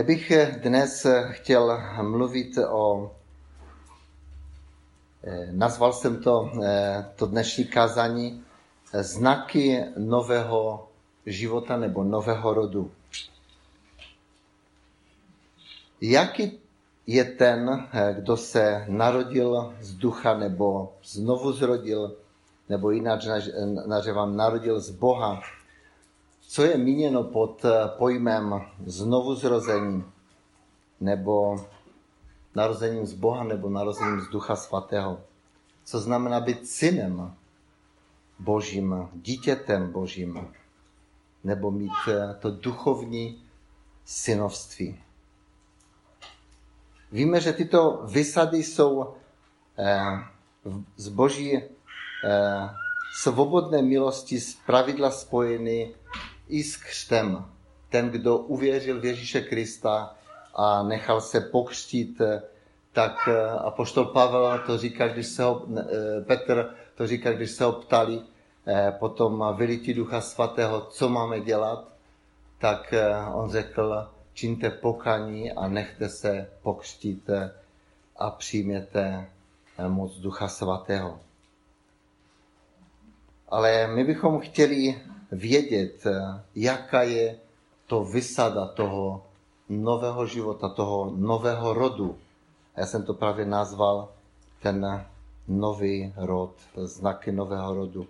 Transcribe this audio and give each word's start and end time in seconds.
Já 0.00 0.06
bych 0.06 0.32
dnes 0.62 1.06
chtěl 1.30 1.80
mluvit 2.02 2.58
o, 2.58 3.10
eh, 5.24 5.48
nazval 5.52 5.92
jsem 5.92 6.22
to, 6.22 6.50
eh, 6.64 7.04
to 7.16 7.26
dnešní 7.26 7.64
kázání, 7.64 8.44
znaky 8.92 9.84
nového 9.96 10.88
života 11.26 11.76
nebo 11.76 12.04
nového 12.04 12.54
rodu. 12.54 12.90
Jaký 16.00 16.58
je 17.06 17.24
ten, 17.24 17.88
eh, 17.92 18.14
kdo 18.18 18.36
se 18.36 18.84
narodil 18.88 19.74
z 19.80 19.92
ducha 19.94 20.38
nebo 20.38 20.92
znovu 21.04 21.52
zrodil, 21.52 22.16
nebo 22.68 22.90
jinak 22.90 23.20
nařevám, 23.86 24.36
narodil 24.36 24.80
z 24.80 24.90
Boha, 24.90 25.42
co 26.50 26.62
je 26.62 26.78
míněno 26.78 27.24
pod 27.24 27.64
eh, 27.64 27.88
pojmem 27.98 28.62
znovu 28.86 29.34
zrození, 29.34 30.04
nebo 31.00 31.66
narozením 32.54 33.06
z 33.06 33.12
Boha, 33.12 33.44
nebo 33.44 33.70
narozením 33.70 34.20
z 34.20 34.28
Ducha 34.28 34.56
Svatého. 34.56 35.20
Co 35.84 36.00
znamená 36.00 36.40
být 36.40 36.68
synem 36.68 37.34
Božím, 38.38 39.08
dítětem 39.14 39.92
Božím, 39.92 40.48
nebo 41.44 41.70
mít 41.70 41.92
eh, 42.08 42.34
to 42.40 42.50
duchovní 42.50 43.42
synovství. 44.04 45.00
Víme, 47.12 47.40
že 47.40 47.52
tyto 47.52 48.02
vysady 48.06 48.58
jsou 48.58 49.14
eh, 49.78 50.02
z 50.96 51.08
Boží 51.08 51.62
svobodné 53.14 53.82
milosti 53.82 54.40
z 54.40 54.54
pravidla 54.54 55.10
spojeny 55.10 55.94
i 56.50 56.62
s 56.62 56.76
křtem. 56.76 57.44
Ten, 57.88 58.10
kdo 58.10 58.38
uvěřil 58.38 59.00
v 59.00 59.04
Ježíše 59.04 59.40
Krista 59.40 60.14
a 60.54 60.82
nechal 60.82 61.20
se 61.20 61.40
pokřtít, 61.40 62.20
tak 62.92 63.28
eh, 63.28 63.50
apoštol 63.50 64.04
Pavel 64.04 64.58
to 64.66 64.78
říká, 64.78 65.08
když 65.08 65.26
se 65.26 65.42
ho, 65.42 65.66
eh, 65.78 66.20
Petr 66.24 66.74
to 66.94 67.06
říká, 67.06 67.32
když 67.32 67.50
se 67.50 67.64
ho 67.64 67.72
ptali 67.72 68.20
eh, 68.66 68.92
potom 68.98 69.44
vylití 69.56 69.94
Ducha 69.94 70.20
Svatého, 70.20 70.80
co 70.80 71.08
máme 71.08 71.40
dělat, 71.40 71.88
tak 72.58 72.94
on 73.34 73.50
řekl, 73.50 74.08
čiňte 74.34 74.70
pokaní 74.70 75.52
a 75.52 75.68
nechte 75.68 76.08
se 76.08 76.48
pokřtít 76.62 77.30
a 78.16 78.30
přijměte 78.30 79.26
moc 79.88 80.16
Ducha 80.16 80.48
Svatého. 80.48 81.20
Ale 83.48 83.86
my 83.86 84.04
bychom 84.04 84.40
chtěli 84.40 85.02
vědět, 85.32 86.06
eh, 86.06 86.42
jaká 86.54 87.02
je 87.02 87.38
to 87.86 88.04
vysada 88.04 88.66
toho 88.66 89.26
nového 89.68 90.26
života, 90.26 90.68
toho 90.68 91.12
nového 91.16 91.74
rodu. 91.74 92.18
A 92.74 92.80
já 92.80 92.86
jsem 92.86 93.02
to 93.02 93.14
právě 93.14 93.46
nazval 93.46 94.08
ten 94.62 95.06
nový 95.48 96.12
rod, 96.16 96.54
znaky 96.76 97.32
nového 97.32 97.74
rodu. 97.74 98.06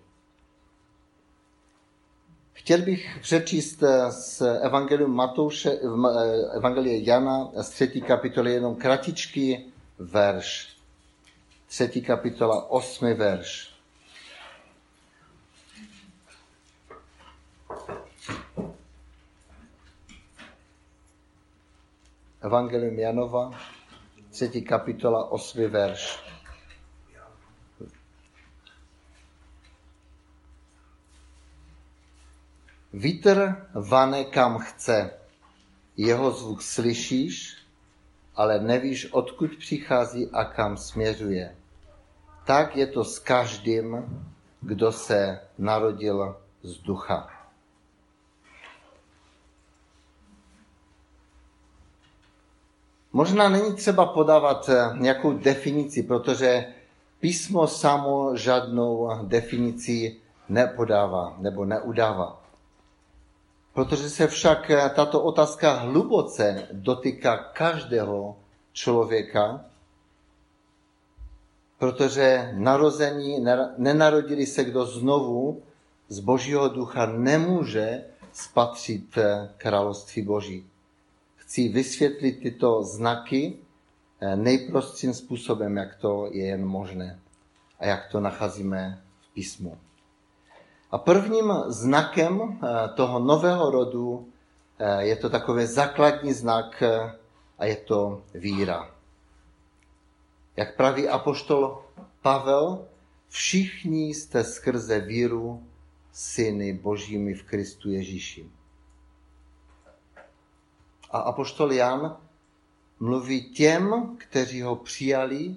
Chtěl 2.53 2.83
bych 2.83 3.19
přečíst 3.21 3.83
eh, 3.83 4.13
z 4.13 4.43
Evangelium 4.61 5.15
Matouše, 5.15 5.71
eh, 5.71 6.57
Evangelie 6.57 7.05
Jana 7.05 7.51
z 7.63 7.69
třetí 7.69 8.03
kapitoly 8.03 8.53
jenom 8.53 8.77
kratičký 8.77 9.73
verš. 9.99 10.77
Třetí 11.69 12.03
kapitola, 12.03 12.71
osmi 12.71 13.15
verš. 13.15 13.80
Evangelium 22.43 22.99
Janova, 22.99 23.51
třetí 24.31 24.63
kapitola, 24.63 25.31
osmi 25.31 25.67
verš. 25.67 26.19
Vítr 32.93 33.67
vane 33.75 34.25
kam 34.25 34.59
chce, 34.59 35.11
jeho 35.97 36.31
zvuk 36.31 36.63
slyšíš, 36.63 37.57
ale 38.35 38.61
nevíš, 38.61 39.13
odkud 39.13 39.57
přichází 39.59 40.31
a 40.33 40.45
kam 40.45 40.77
směřuje. 40.77 41.57
Tak 42.45 42.77
je 42.77 42.87
to 42.87 43.05
s 43.05 43.19
každým, 43.19 43.97
kdo 44.61 44.93
se 44.93 45.41
narodil 45.59 46.37
z 46.63 46.77
ducha. 46.77 47.40
Možná 53.13 53.49
není 53.49 53.75
třeba 53.75 54.07
podávat 54.07 54.69
eh, 54.69 54.99
nějakou 54.99 55.33
definici, 55.33 56.03
protože 56.03 56.65
písmo 57.21 57.67
samo 57.67 58.37
žádnou 58.37 59.11
definici 59.23 60.17
nepodává 60.49 61.37
nebo 61.39 61.65
neudává. 61.65 62.41
Protože 63.73 64.11
se 64.11 64.27
však 64.27 64.71
eh, 64.71 64.91
tato 64.95 65.23
otázka 65.23 65.73
hluboce 65.73 66.69
dotýká 66.73 67.37
každého 67.37 68.37
člověka, 68.73 69.65
protože 71.79 72.51
narození, 72.55 73.47
nenarodili 73.77 74.47
se 74.47 74.65
kdo 74.65 74.87
znovu 74.87 75.63
z 76.09 76.21
Božího 76.21 76.69
ducha, 76.69 77.07
nemůže 77.07 78.05
spatřit 78.33 79.19
eh, 79.19 79.51
království 79.57 80.23
Boží 80.23 80.71
chci 81.51 81.69
vysvětlit 81.69 82.33
tyto 82.33 82.83
znaky 82.83 83.59
eh, 84.21 84.37
nejprostším 84.37 85.15
způsobem, 85.15 85.77
jak 85.77 85.97
to 85.97 86.29
je 86.33 86.47
jen 86.47 86.67
možné 86.67 87.19
a 87.79 87.87
jak 87.87 88.09
to 88.11 88.21
nacházíme 88.21 89.03
v 89.21 89.35
písmu. 89.35 89.79
A 90.91 90.99
prvním 90.99 91.53
znakem 91.67 92.41
eh, 92.41 92.89
toho 92.95 93.19
nového 93.19 93.71
rodu 93.71 94.29
eh, 94.79 95.03
je 95.03 95.17
to 95.17 95.31
takový 95.31 95.67
základní 95.67 96.33
znak 96.33 96.83
a 97.59 97.65
je 97.65 97.77
to 97.77 98.23
víra. 98.35 98.91
Jak 100.57 100.77
praví 100.77 101.09
apoštol 101.09 101.83
Pavel, 102.23 102.87
všichni 103.29 104.15
jste 104.15 104.45
skrze 104.45 105.01
víru 105.01 105.67
syny 106.13 106.73
božími 106.73 107.35
v 107.35 107.43
Kristu 107.43 107.91
Ježíši. 107.91 108.60
A 111.11 111.19
apoštol 111.19 111.73
Jan 111.73 112.17
mluví 113.01 113.51
těm, 113.51 114.17
kteří 114.19 114.63
ho 114.63 114.77
přijali 114.77 115.57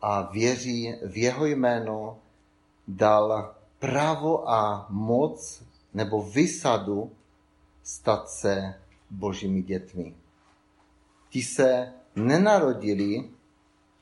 a 0.00 0.22
věří 0.22 0.94
v 1.06 1.16
jeho 1.16 1.46
jméno, 1.46 2.18
dal 2.88 3.54
právo 3.78 4.50
a 4.50 4.86
moc 4.90 5.62
nebo 5.94 6.22
vysadu 6.22 7.12
stát 7.82 8.28
se 8.30 8.74
božími 9.10 9.62
dětmi. 9.62 10.14
Ti 11.30 11.42
se 11.42 11.92
nenarodili, 12.16 13.30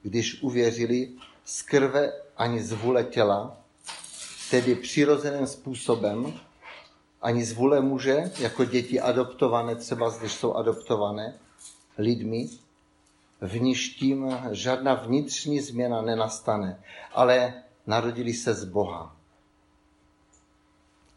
když 0.03 0.43
uvěřili 0.43 1.13
z 1.45 1.63
krve 1.63 2.13
ani 2.37 2.63
z 2.63 2.73
vůle 2.73 3.05
těla, 3.05 3.57
tedy 4.51 4.75
přirozeným 4.75 5.47
způsobem, 5.47 6.41
ani 7.27 7.45
z 7.45 7.53
vůle 7.53 7.81
muže, 7.81 8.31
jako 8.39 8.65
děti 8.65 9.01
adoptované, 9.01 9.77
třeba 9.77 10.19
když 10.19 10.33
jsou 10.33 10.55
adoptované 10.55 11.35
lidmi, 11.99 12.49
v 13.41 13.61
níž 13.61 13.89
tím 13.89 14.39
žádná 14.51 14.95
vnitřní 14.95 15.61
změna 15.61 16.03
nenastane, 16.03 16.83
ale 17.13 17.63
narodili 17.87 18.35
se 18.35 18.55
z 18.55 18.65
Boha. 18.65 19.17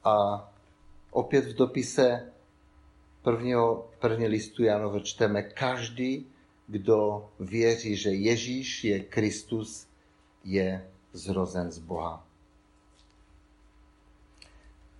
A 0.03 0.49
opět 1.11 1.45
v 1.45 1.55
dopise 1.55 2.31
prvního, 3.21 3.89
první 3.99 4.27
listu 4.27 4.63
Janova 4.63 4.99
čteme, 4.99 5.43
každý, 5.43 6.27
kdo 6.67 7.29
věří, 7.39 7.95
že 7.95 8.09
Ježíš 8.09 8.83
je 8.83 8.99
Kristus, 8.99 9.87
je 10.43 10.89
zrozen 11.13 11.71
z 11.71 11.79
Boha. 11.79 12.28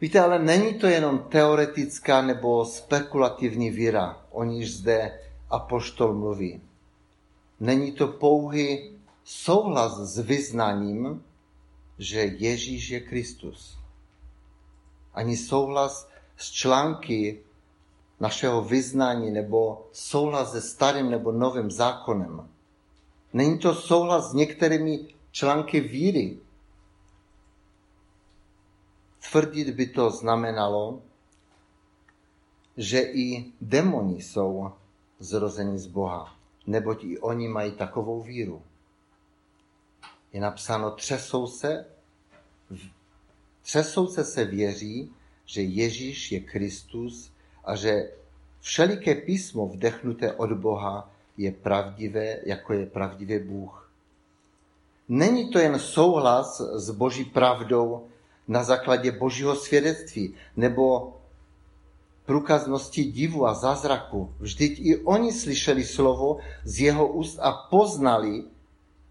Víte, 0.01 0.19
ale 0.19 0.39
není 0.39 0.73
to 0.73 0.87
jenom 0.87 1.19
teoretická 1.19 2.21
nebo 2.21 2.65
spekulativní 2.65 3.69
víra, 3.69 4.25
o 4.31 4.43
níž 4.43 4.75
zde 4.75 5.19
apoštol 5.49 6.13
mluví. 6.13 6.61
Není 7.59 7.91
to 7.91 8.07
pouhý 8.07 8.91
souhlas 9.23 9.97
s 9.97 10.19
vyznaním, 10.19 11.23
že 11.97 12.19
Ježíš 12.19 12.89
je 12.89 12.99
Kristus. 12.99 13.77
Ani 15.13 15.37
souhlas 15.37 16.09
s 16.37 16.51
články 16.51 17.39
našeho 18.19 18.63
vyznání 18.63 19.31
nebo 19.31 19.87
souhlas 19.91 20.51
se 20.51 20.61
starým 20.61 21.09
nebo 21.09 21.31
novým 21.31 21.71
zákonem. 21.71 22.49
Není 23.33 23.59
to 23.59 23.75
souhlas 23.75 24.31
s 24.31 24.33
některými 24.33 24.99
články 25.31 25.79
víry, 25.79 26.37
Tvrdit 29.19 29.69
by 29.69 29.85
to 29.85 30.09
znamenalo, 30.11 31.01
že 32.77 33.01
i 33.01 33.51
demoni 33.61 34.21
jsou 34.21 34.71
zrození 35.19 35.79
z 35.79 35.85
Boha, 35.85 36.35
neboť 36.67 37.03
i 37.03 37.19
oni 37.19 37.47
mají 37.47 37.71
takovou 37.71 38.21
víru. 38.21 38.61
Je 40.33 40.41
napsáno, 40.41 40.91
třesou 40.91 41.47
se, 41.47 41.85
třesou 43.61 44.07
se 44.07 44.23
se 44.25 44.45
věří, 44.45 45.13
že 45.45 45.61
Ježíš 45.61 46.31
je 46.31 46.39
Kristus 46.39 47.31
a 47.65 47.75
že 47.75 48.11
všeliké 48.59 49.15
písmo 49.15 49.67
vdechnuté 49.67 50.33
od 50.33 50.53
Boha 50.53 51.11
je 51.37 51.51
pravdivé, 51.51 52.39
jako 52.45 52.73
je 52.73 52.85
pravdivý 52.85 53.39
Bůh. 53.39 53.91
Není 55.09 55.49
to 55.49 55.59
jen 55.59 55.79
souhlas 55.79 56.61
s 56.61 56.91
Boží 56.91 57.25
pravdou 57.25 58.07
na 58.49 58.63
základě 58.63 59.11
Božího 59.11 59.55
svědectví 59.55 60.33
nebo 60.57 61.13
průkaznosti 62.25 63.03
divu 63.03 63.47
a 63.47 63.53
zázraku. 63.53 64.33
Vždyť 64.39 64.73
i 64.81 64.97
oni 64.97 65.33
slyšeli 65.33 65.85
slovo 65.85 66.37
z 66.65 66.79
jeho 66.79 67.07
úst 67.07 67.39
a 67.41 67.51
poznali, 67.69 68.43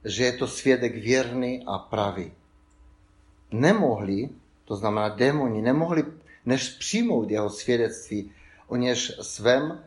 že 0.05 0.25
je 0.25 0.32
to 0.32 0.46
svědek 0.46 0.94
věrný 0.94 1.62
a 1.67 1.79
pravý. 1.79 2.32
Nemohli, 3.50 4.29
to 4.64 4.76
znamená 4.76 5.08
démoni, 5.08 5.62
nemohli 5.62 6.05
než 6.46 6.69
přijmout 6.79 7.31
jeho 7.31 7.50
svědectví, 7.50 8.31
o 8.69 8.76
něž 8.76 9.12
svém, 9.23 9.82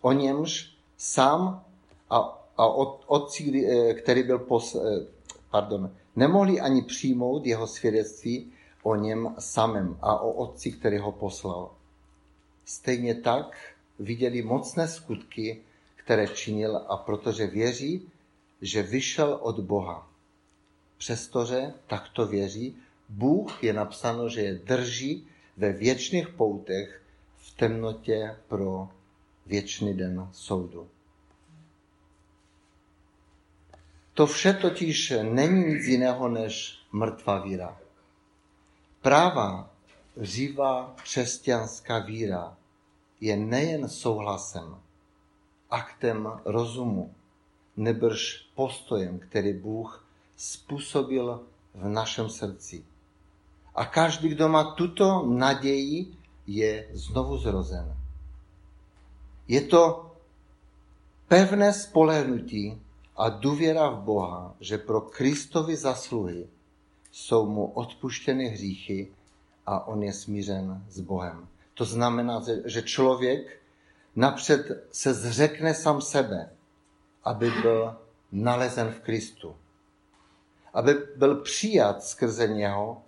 o 0.00 0.12
němž 0.12 0.72
sám 0.96 1.64
a, 2.10 2.16
a 2.56 2.64
od, 2.66 3.04
otci, 3.06 3.44
eh, 3.44 3.94
který 3.94 4.22
byl 4.22 4.38
pos, 4.38 4.74
eh, 4.74 5.06
pardon, 5.50 5.90
nemohli 6.16 6.60
ani 6.60 6.82
přijmout 6.82 7.46
jeho 7.46 7.66
svědectví 7.66 8.52
o 8.88 8.94
něm 8.96 9.34
samém 9.38 9.98
a 10.02 10.20
o 10.20 10.32
otci, 10.32 10.72
který 10.72 10.98
ho 10.98 11.12
poslal. 11.12 11.70
Stejně 12.64 13.14
tak 13.14 13.74
viděli 13.98 14.42
mocné 14.42 14.88
skutky, 14.88 15.60
které 15.96 16.28
činil 16.28 16.76
a 16.88 16.96
protože 16.96 17.46
věří, 17.46 18.08
že 18.62 18.82
vyšel 18.82 19.38
od 19.42 19.60
Boha. 19.60 20.08
Přestože 20.98 21.72
takto 21.86 22.26
věří, 22.26 22.76
Bůh 23.08 23.64
je 23.64 23.72
napsáno, 23.72 24.28
že 24.28 24.40
je 24.40 24.54
drží 24.54 25.26
ve 25.56 25.72
věčných 25.72 26.28
poutech 26.28 27.02
v 27.36 27.56
temnotě 27.56 28.36
pro 28.48 28.88
věčný 29.46 29.94
den 29.94 30.28
soudu. 30.32 30.88
To 34.14 34.26
vše 34.26 34.52
totiž 34.52 35.12
není 35.22 35.64
nic 35.64 35.84
jiného 35.84 36.28
než 36.28 36.78
mrtvá 36.92 37.42
víra. 37.42 37.87
Práva, 39.02 39.70
živá 40.16 40.94
křesťanská 41.02 41.98
víra 41.98 42.56
je 43.20 43.36
nejen 43.36 43.88
souhlasem, 43.88 44.76
aktem 45.70 46.28
rozumu, 46.44 47.14
nebrž 47.76 48.50
postojem, 48.54 49.18
který 49.18 49.52
Bůh 49.52 50.04
způsobil 50.36 51.40
v 51.74 51.88
našem 51.88 52.28
srdci. 52.28 52.84
A 53.74 53.84
každý, 53.84 54.28
kdo 54.28 54.48
má 54.48 54.64
tuto 54.64 55.26
naději, 55.26 56.14
je 56.46 56.88
znovu 56.92 57.38
zrozen. 57.38 57.96
Je 59.48 59.60
to 59.60 60.10
pevné 61.28 61.72
spolehnutí 61.72 62.82
a 63.16 63.28
důvěra 63.28 63.88
v 63.88 64.02
Boha, 64.02 64.54
že 64.60 64.78
pro 64.78 65.00
Kristovi 65.00 65.76
zasluhy 65.76 66.48
jsou 67.18 67.46
mu 67.46 67.66
odpuštěny 67.66 68.48
hříchy 68.48 69.12
a 69.66 69.86
on 69.86 70.02
je 70.02 70.12
smířen 70.12 70.84
s 70.88 71.00
Bohem. 71.00 71.48
To 71.74 71.84
znamená, 71.84 72.42
že 72.64 72.82
člověk 72.82 73.62
napřed 74.16 74.86
se 74.92 75.14
zřekne 75.14 75.74
sám 75.74 76.00
sebe, 76.00 76.50
aby 77.24 77.50
byl 77.50 77.96
nalezen 78.32 78.90
v 78.90 79.00
Kristu. 79.00 79.56
Aby 80.74 80.94
byl 81.16 81.34
přijat 81.42 82.02
skrze 82.02 82.48
něho 82.48 83.02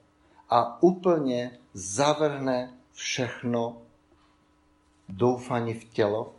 a 0.48 0.82
úplně 0.82 1.58
zavrhne 1.74 2.74
všechno 2.92 3.82
doufání 5.08 5.74
v 5.74 5.84
tělo, 5.84 6.34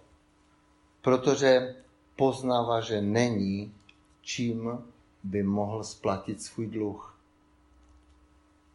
protože 1.02 1.76
poznává, 2.16 2.82
že 2.82 3.02
není, 3.02 3.74
čím 4.22 4.84
by 5.24 5.44
mohl 5.44 5.84
splatit 5.84 6.42
svůj 6.42 6.68
dluh. 6.68 7.11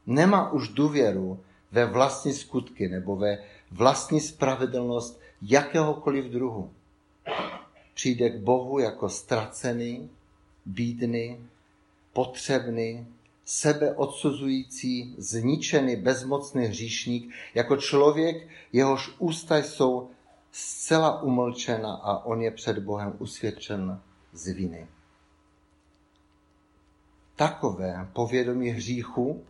Nemá 0.06 0.52
už 0.52 0.68
důvěru 0.68 1.40
ve 1.72 1.86
vlastní 1.86 2.32
skutky 2.32 2.88
nebo 2.88 3.16
ve 3.16 3.38
vlastní 3.70 4.20
spravedlnost 4.20 5.20
jakéhokoliv 5.42 6.24
druhu. 6.24 6.70
Přijde 7.94 8.30
k 8.30 8.38
Bohu 8.40 8.78
jako 8.78 9.08
ztracený, 9.08 10.10
bídný, 10.66 11.46
potřebný, 12.12 13.06
sebeodsuzující, 13.44 15.14
zničený, 15.18 15.96
bezmocný 15.96 16.66
hříšník, 16.66 17.32
jako 17.54 17.76
člověk, 17.76 18.48
jehož 18.72 19.14
ústa 19.18 19.56
jsou 19.56 20.10
zcela 20.52 21.22
umlčena 21.22 21.94
a 21.94 22.24
on 22.24 22.42
je 22.42 22.50
před 22.50 22.78
Bohem 22.78 23.14
usvědčen 23.18 24.00
z 24.32 24.48
viny. 24.48 24.86
Takové 27.36 28.08
povědomí 28.12 28.68
hříchu 28.68 29.44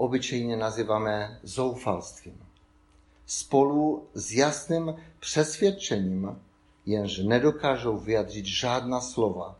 obyčejně 0.00 0.56
nazýváme 0.56 1.40
zoufalstvím. 1.42 2.46
Spolu 3.26 4.08
s 4.14 4.32
jasným 4.32 4.94
přesvědčením, 5.18 6.40
jenž 6.86 7.18
nedokážou 7.18 7.98
vyjadřit 7.98 8.46
žádná 8.46 9.00
slova, 9.00 9.58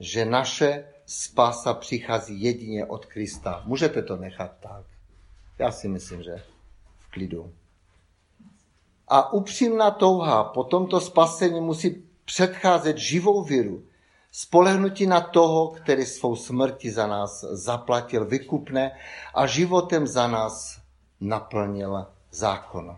že 0.00 0.24
naše 0.24 0.84
spása 1.06 1.74
přichází 1.74 2.42
jedině 2.42 2.86
od 2.86 3.06
Krista. 3.06 3.62
Můžete 3.66 4.02
to 4.02 4.16
nechat 4.16 4.50
tak. 4.60 4.84
Já 5.58 5.72
si 5.72 5.88
myslím, 5.88 6.22
že 6.22 6.42
v 6.98 7.10
klidu. 7.10 7.52
A 9.08 9.32
upřímná 9.32 9.90
touha 9.90 10.44
po 10.44 10.64
tomto 10.64 11.00
spasení 11.00 11.60
musí 11.60 12.04
předcházet 12.24 12.98
živou 12.98 13.42
víru, 13.44 13.84
spolehnutí 14.32 15.06
na 15.06 15.20
toho, 15.20 15.68
který 15.68 16.06
svou 16.06 16.36
smrti 16.36 16.90
za 16.90 17.06
nás 17.06 17.44
zaplatil 17.44 18.24
vykupné 18.24 18.96
a 19.34 19.46
životem 19.46 20.06
za 20.06 20.28
nás 20.28 20.80
naplnil 21.20 22.06
zákon. 22.30 22.96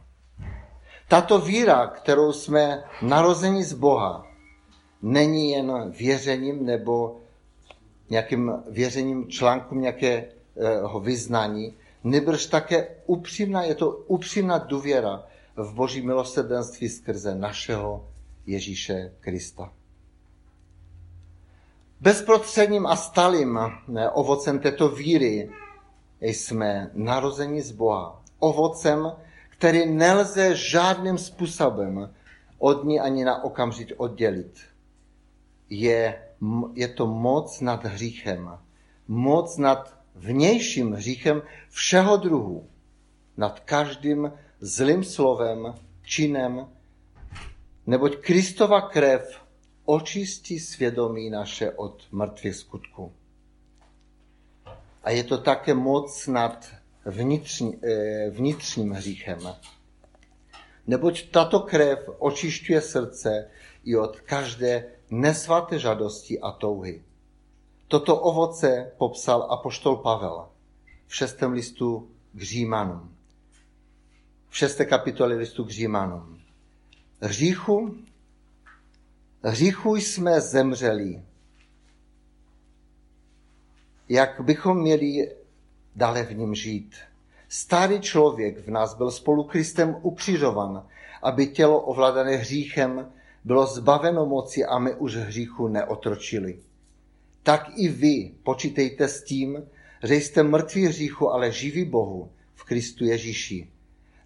Tato 1.08 1.38
víra, 1.38 1.86
kterou 1.86 2.32
jsme 2.32 2.85
narozeni 3.02 3.64
z 3.64 3.73
Boha, 3.73 4.26
není 5.02 5.50
jen 5.50 5.90
věřením 5.90 6.66
nebo 6.66 7.20
nějakým 8.11 8.52
věřením 8.70 9.28
článkům 9.28 9.80
nějakého 9.80 11.00
vyznání, 11.00 11.75
nebrž 12.04 12.47
také 12.47 12.88
upřímná, 13.06 13.62
je 13.62 13.75
to 13.75 13.90
upřímná 13.90 14.59
důvěra 14.59 15.26
v 15.56 15.75
boží 15.75 16.02
milosrdenství 16.02 16.88
skrze 16.88 17.35
našeho 17.35 18.09
Ježíše 18.47 19.12
Krista. 19.20 19.73
Bezprostředním 22.04 22.87
a 22.87 22.96
stalým 22.96 23.58
ovocem 24.12 24.58
této 24.58 24.88
víry 24.88 25.50
jsme 26.20 26.90
narozeni 26.94 27.62
z 27.62 27.73
Boha. 27.73 28.23
Ovocem, 28.38 29.12
který 29.49 29.87
nelze 29.90 30.56
žádným 30.56 31.18
způsobem 31.18 32.14
od 32.58 32.84
ní 32.84 33.00
ani 33.00 33.25
na 33.25 33.44
okamžik 33.44 33.92
oddělit. 33.96 34.61
Je, 35.70 36.23
je 36.75 36.88
to 36.88 37.06
moc 37.06 37.61
nad 37.61 37.84
hříchem. 37.84 38.58
Moc 39.08 39.56
nad 39.56 39.99
vnějším 40.14 40.92
hříchem 40.92 41.42
všeho 41.70 42.16
druhu. 42.16 42.68
Nad 43.37 43.61
každým 43.61 44.32
zlým 44.61 45.04
slovem, 45.04 45.75
činem, 46.02 46.68
neboť 47.87 48.16
Kristova 48.16 48.80
krev 48.80 49.43
očistí 49.85 50.61
svědomí 50.61 51.31
naše 51.31 51.71
od 51.71 52.03
mrtvých 52.12 52.57
skutků. 52.57 53.12
A 55.03 55.11
je 55.11 55.25
to 55.25 55.38
také 55.38 55.75
moc 55.75 56.26
nad 56.26 56.67
vnitřní, 57.05 57.79
eh, 57.85 58.31
vnitřním 58.31 58.91
hříchem. 58.91 59.38
Neboť 60.87 61.31
tato 61.31 61.61
krev 61.61 62.09
očišťuje 62.19 62.81
srdce 62.81 63.50
i 63.85 63.97
od 63.97 64.21
každé 64.21 64.85
nesvaté 65.11 65.79
žadosti 65.79 66.41
a 66.41 66.53
touhy. 66.53 67.03
Toto 67.88 68.17
ovoce 68.17 68.93
popsal 68.99 69.43
apoštol 69.50 69.97
Pavel 69.97 70.49
v 71.07 71.14
šestém 71.14 71.53
listu 71.53 72.09
k 72.33 72.43
Římanům. 72.43 73.17
V 74.49 74.57
šesté 74.57 74.85
kapitole 74.85 75.35
listu 75.35 75.64
k 75.64 75.71
Římanům. 75.71 76.41
Hříchu 77.21 77.95
Hříchu 79.46 79.96
jsme 79.96 80.40
zemřeli. 80.40 81.22
Jak 84.08 84.40
bychom 84.40 84.80
měli 84.80 85.32
dále 85.96 86.22
v 86.22 86.36
ním 86.36 86.54
žít? 86.54 86.96
Starý 87.48 88.00
člověk 88.00 88.58
v 88.58 88.70
nás 88.70 88.94
byl 88.94 89.10
spolu 89.10 89.44
Kristem 89.44 89.96
ukřižovan, 90.02 90.86
aby 91.22 91.46
tělo 91.46 91.80
ovládané 91.80 92.36
hříchem 92.36 93.12
bylo 93.44 93.66
zbaveno 93.66 94.26
moci 94.26 94.64
a 94.64 94.78
my 94.78 94.94
už 94.94 95.16
hříchu 95.16 95.68
neotročili. 95.68 96.58
Tak 97.42 97.70
i 97.76 97.88
vy 97.88 98.32
počítejte 98.42 99.08
s 99.08 99.24
tím, 99.24 99.62
že 100.02 100.14
jste 100.14 100.42
mrtví 100.42 100.86
hříchu, 100.86 101.30
ale 101.30 101.52
živí 101.52 101.84
Bohu 101.84 102.30
v 102.54 102.64
Kristu 102.64 103.04
Ježíši. 103.04 103.68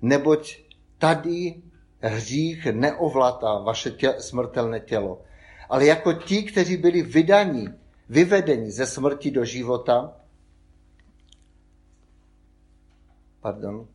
Neboť 0.02 0.58
tady 0.98 1.54
hřích 2.00 2.66
neovládá 2.66 3.58
vaše 3.58 3.90
tě, 3.90 4.14
smrtelné 4.18 4.80
tělo, 4.80 5.22
ale 5.68 5.86
jako 5.86 6.12
ti, 6.12 6.42
kteří 6.42 6.76
byli 6.76 7.02
vydaní, 7.02 7.68
vyvedeni 8.08 8.70
ze 8.70 8.86
smrti 8.86 9.30
do 9.30 9.44
života, 9.44 10.16
pardon, 13.40 13.86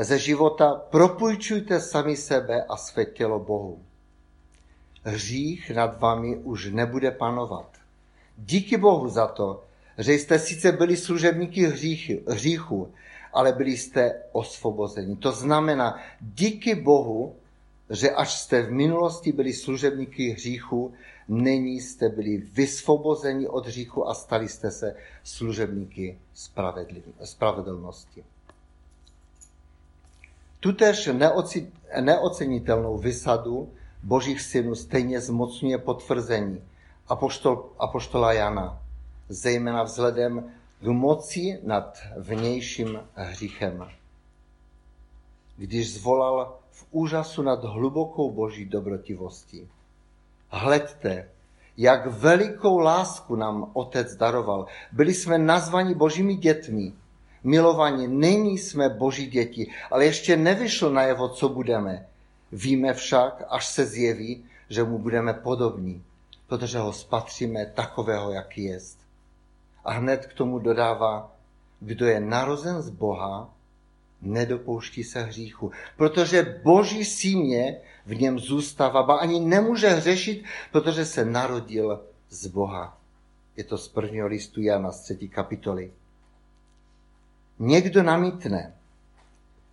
ze 0.00 0.18
života 0.18 0.74
propůjčujte 0.74 1.80
sami 1.80 2.16
sebe 2.16 2.64
a 2.64 2.76
své 2.76 3.04
tělo 3.04 3.40
Bohu. 3.40 3.84
Hřích 5.02 5.70
nad 5.70 6.00
vámi 6.00 6.36
už 6.36 6.70
nebude 6.70 7.10
panovat. 7.10 7.76
Díky 8.36 8.76
Bohu 8.76 9.08
za 9.08 9.26
to, 9.26 9.64
že 9.98 10.12
jste 10.12 10.38
sice 10.38 10.72
byli 10.72 10.96
služebníky 10.96 11.66
hříchu, 12.28 12.92
ale 13.32 13.52
byli 13.52 13.76
jste 13.76 14.22
osvobozeni. 14.32 15.16
To 15.16 15.32
znamená, 15.32 15.98
díky 16.20 16.74
Bohu, 16.74 17.34
že 17.90 18.10
až 18.10 18.32
jste 18.32 18.62
v 18.62 18.72
minulosti 18.72 19.32
byli 19.32 19.52
služebníky 19.52 20.30
hříchu, 20.30 20.94
nyní 21.28 21.80
jste 21.80 22.08
byli 22.08 22.36
vysvobozeni 22.36 23.48
od 23.48 23.66
hříchu 23.66 24.08
a 24.08 24.14
stali 24.14 24.48
jste 24.48 24.70
se 24.70 24.96
služebníky 25.24 26.18
spravedlnosti. 27.22 28.24
Tutež 30.60 31.10
neocenitelnou 32.00 32.98
vysadu 32.98 33.72
božích 34.02 34.40
synů 34.40 34.74
stejně 34.74 35.20
zmocňuje 35.20 35.78
potvrzení 35.78 36.62
apoštol, 37.08 37.70
apoštola 37.78 38.32
Jana, 38.32 38.82
zejména 39.28 39.82
vzhledem 39.82 40.52
k 40.82 40.86
moci 40.86 41.60
nad 41.62 41.98
vnějším 42.16 43.00
hříchem. 43.14 43.88
Když 45.56 45.94
zvolal 45.94 46.58
v 46.70 46.86
úžasu 46.90 47.42
nad 47.42 47.64
hlubokou 47.64 48.30
boží 48.30 48.64
dobrotivostí. 48.64 49.68
Hledte, 50.48 51.28
jak 51.76 52.06
velikou 52.06 52.78
lásku 52.78 53.36
nám 53.36 53.70
Otec 53.72 54.16
daroval. 54.16 54.66
Byli 54.92 55.14
jsme 55.14 55.38
nazvaní 55.38 55.94
božími 55.94 56.34
dětmi. 56.34 56.92
Milovaní, 57.44 58.08
nyní 58.08 58.58
jsme 58.58 58.88
boží 58.88 59.26
děti, 59.26 59.70
ale 59.90 60.04
ještě 60.04 60.36
nevyšlo 60.36 60.90
najevo, 60.90 61.28
co 61.28 61.48
budeme. 61.48 62.06
Víme 62.52 62.94
však, 62.94 63.42
až 63.48 63.66
se 63.66 63.86
zjeví, 63.86 64.44
že 64.68 64.84
mu 64.84 64.98
budeme 64.98 65.34
podobní, 65.34 66.04
protože 66.46 66.78
ho 66.78 66.92
spatříme 66.92 67.66
takového, 67.66 68.32
jaký 68.32 68.64
jest. 68.64 69.01
A 69.84 69.92
hned 69.92 70.26
k 70.26 70.32
tomu 70.32 70.58
dodává, 70.58 71.32
kdo 71.80 72.06
je 72.06 72.20
narozen 72.20 72.82
z 72.82 72.88
Boha, 72.90 73.54
nedopouští 74.22 75.04
se 75.04 75.22
hříchu, 75.22 75.70
protože 75.96 76.60
boží 76.62 77.04
símě 77.04 77.80
v 78.06 78.20
něm 78.20 78.38
zůstává, 78.38 79.02
ba 79.02 79.16
ani 79.16 79.40
nemůže 79.40 79.88
hřešit, 79.88 80.44
protože 80.72 81.04
se 81.04 81.24
narodil 81.24 82.00
z 82.30 82.46
Boha. 82.46 82.98
Je 83.56 83.64
to 83.64 83.78
z 83.78 83.88
prvního 83.88 84.26
listu 84.26 84.62
Jana 84.62 84.92
z 84.92 85.00
třetí 85.00 85.28
kapitoly. 85.28 85.92
Někdo 87.58 88.02
namítne, 88.02 88.74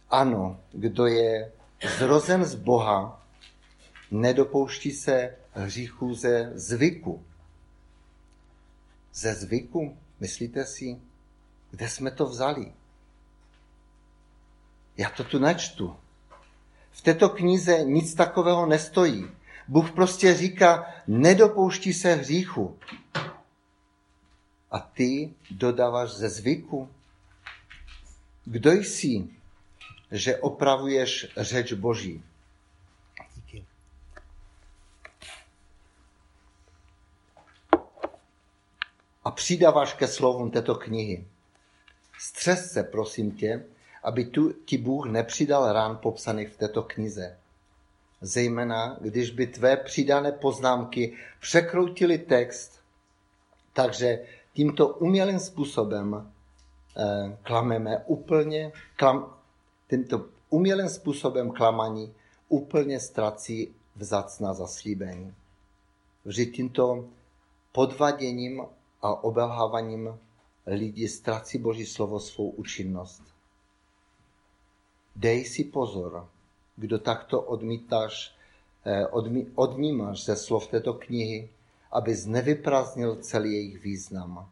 ano, 0.09 0.59
kdo 0.71 1.05
je 1.05 1.51
zrozen 1.97 2.45
z 2.45 2.55
Boha, 2.55 3.25
nedopouští 4.11 4.91
se 4.91 5.35
hříchů 5.53 6.13
ze 6.13 6.51
zvyku. 6.55 7.23
Ze 9.19 9.35
zvyku, 9.35 9.97
myslíte 10.19 10.65
si, 10.65 10.97
kde 11.71 11.89
jsme 11.89 12.11
to 12.11 12.25
vzali? 12.25 12.73
Já 14.97 15.09
to 15.09 15.23
tu 15.23 15.39
nečtu. 15.39 15.95
V 16.91 17.01
této 17.01 17.29
knize 17.29 17.83
nic 17.83 18.13
takového 18.13 18.65
nestojí. 18.65 19.27
Bůh 19.67 19.91
prostě 19.91 20.33
říká, 20.33 20.93
nedopouští 21.07 21.93
se 21.93 22.13
hříchu. 22.13 22.77
A 24.71 24.79
ty 24.79 25.33
dodáváš 25.51 26.09
ze 26.09 26.29
zvyku. 26.29 26.89
Kdo 28.45 28.71
jsi, 28.71 29.27
že 30.11 30.37
opravuješ 30.37 31.27
řeč 31.37 31.73
Boží? 31.73 32.23
A 39.29 39.31
přidáváš 39.31 39.93
ke 39.93 40.07
slovům 40.07 40.51
této 40.51 40.75
knihy. 40.75 41.27
Střes 42.19 42.71
se, 42.71 42.83
prosím 42.83 43.31
tě, 43.31 43.65
aby 44.03 44.25
tu 44.25 44.53
ti 44.65 44.77
Bůh 44.77 45.05
nepřidal 45.05 45.73
rán 45.73 45.97
popsaných 46.01 46.49
v 46.49 46.57
této 46.57 46.83
knize. 46.83 47.37
Zejména, 48.21 48.97
když 49.01 49.31
by 49.31 49.47
tvé 49.47 49.77
přidané 49.77 50.31
poznámky 50.31 51.13
překroutily 51.41 52.17
text, 52.17 52.79
takže 53.73 54.19
tímto 54.53 54.87
umělým 54.87 55.39
způsobem 55.39 56.31
eh, 56.97 57.37
klameme 57.43 58.03
úplně, 58.05 58.71
klam, 58.95 59.33
tímto 59.89 60.25
umělým 60.49 60.89
způsobem 60.89 61.51
klamaní 61.51 62.13
úplně 62.47 62.99
ztrací 62.99 63.75
vzácná 63.95 64.53
zaslíbení. 64.53 65.33
Vždyť 66.25 66.55
tímto 66.55 67.05
podvaděním 67.71 68.61
a 69.01 69.23
obelhávaním 69.23 70.19
lidi 70.67 71.07
ztrací 71.07 71.57
Boží 71.57 71.85
slovo 71.85 72.19
svou 72.19 72.49
účinnost. 72.49 73.23
Dej 75.15 75.45
si 75.45 75.63
pozor, 75.63 76.27
kdo 76.75 76.99
takto 76.99 77.41
odmítáš, 77.41 78.35
eh, 78.85 79.07
odmí, 79.07 79.51
odnímáš 79.55 80.23
ze 80.23 80.35
slov 80.35 80.67
této 80.67 80.93
knihy, 80.93 81.49
aby 81.91 82.15
nevypraznil 82.25 83.15
celý 83.15 83.53
jejich 83.53 83.83
význam 83.83 84.49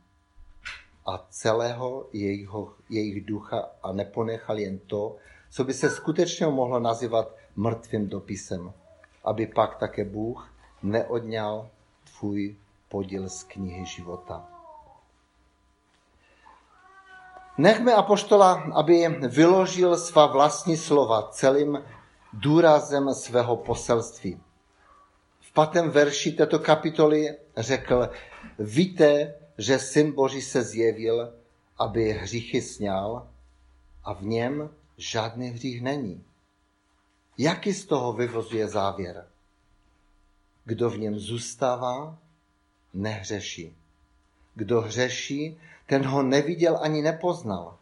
a 1.05 1.27
celého 1.29 2.07
jejího, 2.13 2.73
jejich 2.89 3.25
ducha 3.25 3.69
a 3.83 3.91
neponechal 3.91 4.59
jen 4.59 4.79
to, 4.79 5.15
co 5.49 5.63
by 5.63 5.73
se 5.73 5.89
skutečně 5.89 6.47
mohlo 6.47 6.79
nazývat 6.79 7.35
mrtvým 7.55 8.09
dopisem, 8.09 8.73
aby 9.23 9.47
pak 9.47 9.75
také 9.75 10.05
Bůh 10.05 10.53
neodňal 10.83 11.69
tvůj 12.17 12.55
podíl 12.89 13.29
z 13.29 13.43
knihy 13.43 13.85
života. 13.85 14.47
Nechme 17.57 17.93
apoštola, 17.93 18.53
aby 18.73 19.07
vyložil 19.07 19.97
svá 19.97 20.25
vlastní 20.25 20.77
slova 20.77 21.29
celým 21.31 21.83
důrazem 22.33 23.13
svého 23.13 23.57
poselství. 23.57 24.41
V 25.39 25.53
patém 25.53 25.89
verši 25.89 26.31
této 26.31 26.59
kapitoly 26.59 27.37
řekl, 27.57 28.09
víte, 28.59 29.35
že 29.57 29.79
Syn 29.79 30.11
Boží 30.11 30.41
se 30.41 30.63
zjevil, 30.63 31.33
aby 31.77 32.11
hříchy 32.13 32.61
sněl 32.61 33.27
a 34.03 34.13
v 34.13 34.21
něm 34.21 34.69
žádný 34.97 35.49
hřích 35.49 35.81
není. 35.81 36.23
Jaký 37.37 37.73
z 37.73 37.85
toho 37.85 38.13
vyvozuje 38.13 38.67
závěr? 38.67 39.27
Kdo 40.65 40.89
v 40.89 40.97
něm 40.97 41.19
zůstává, 41.19 42.17
nehřeší. 42.97 43.75
Kdo 44.55 44.81
hřeší, 44.81 45.57
ten 45.85 46.05
ho 46.05 46.23
neviděl 46.23 46.77
ani 46.81 47.01
nepoznal. 47.01 47.77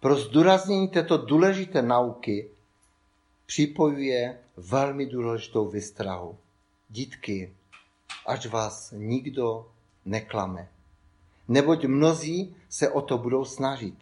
Pro 0.00 0.16
zdůraznění 0.16 0.88
této 0.88 1.16
důležité 1.16 1.82
nauky 1.82 2.50
připojuje 3.46 4.38
velmi 4.56 5.06
důležitou 5.06 5.68
vystrahu. 5.68 6.38
Dítky, 6.88 7.52
ať 8.26 8.48
vás 8.48 8.94
nikdo 8.96 9.70
neklame. 10.04 10.68
Neboť 11.48 11.84
mnozí 11.84 12.56
se 12.68 12.88
o 12.88 13.02
to 13.02 13.18
budou 13.18 13.44
snažit. 13.44 13.94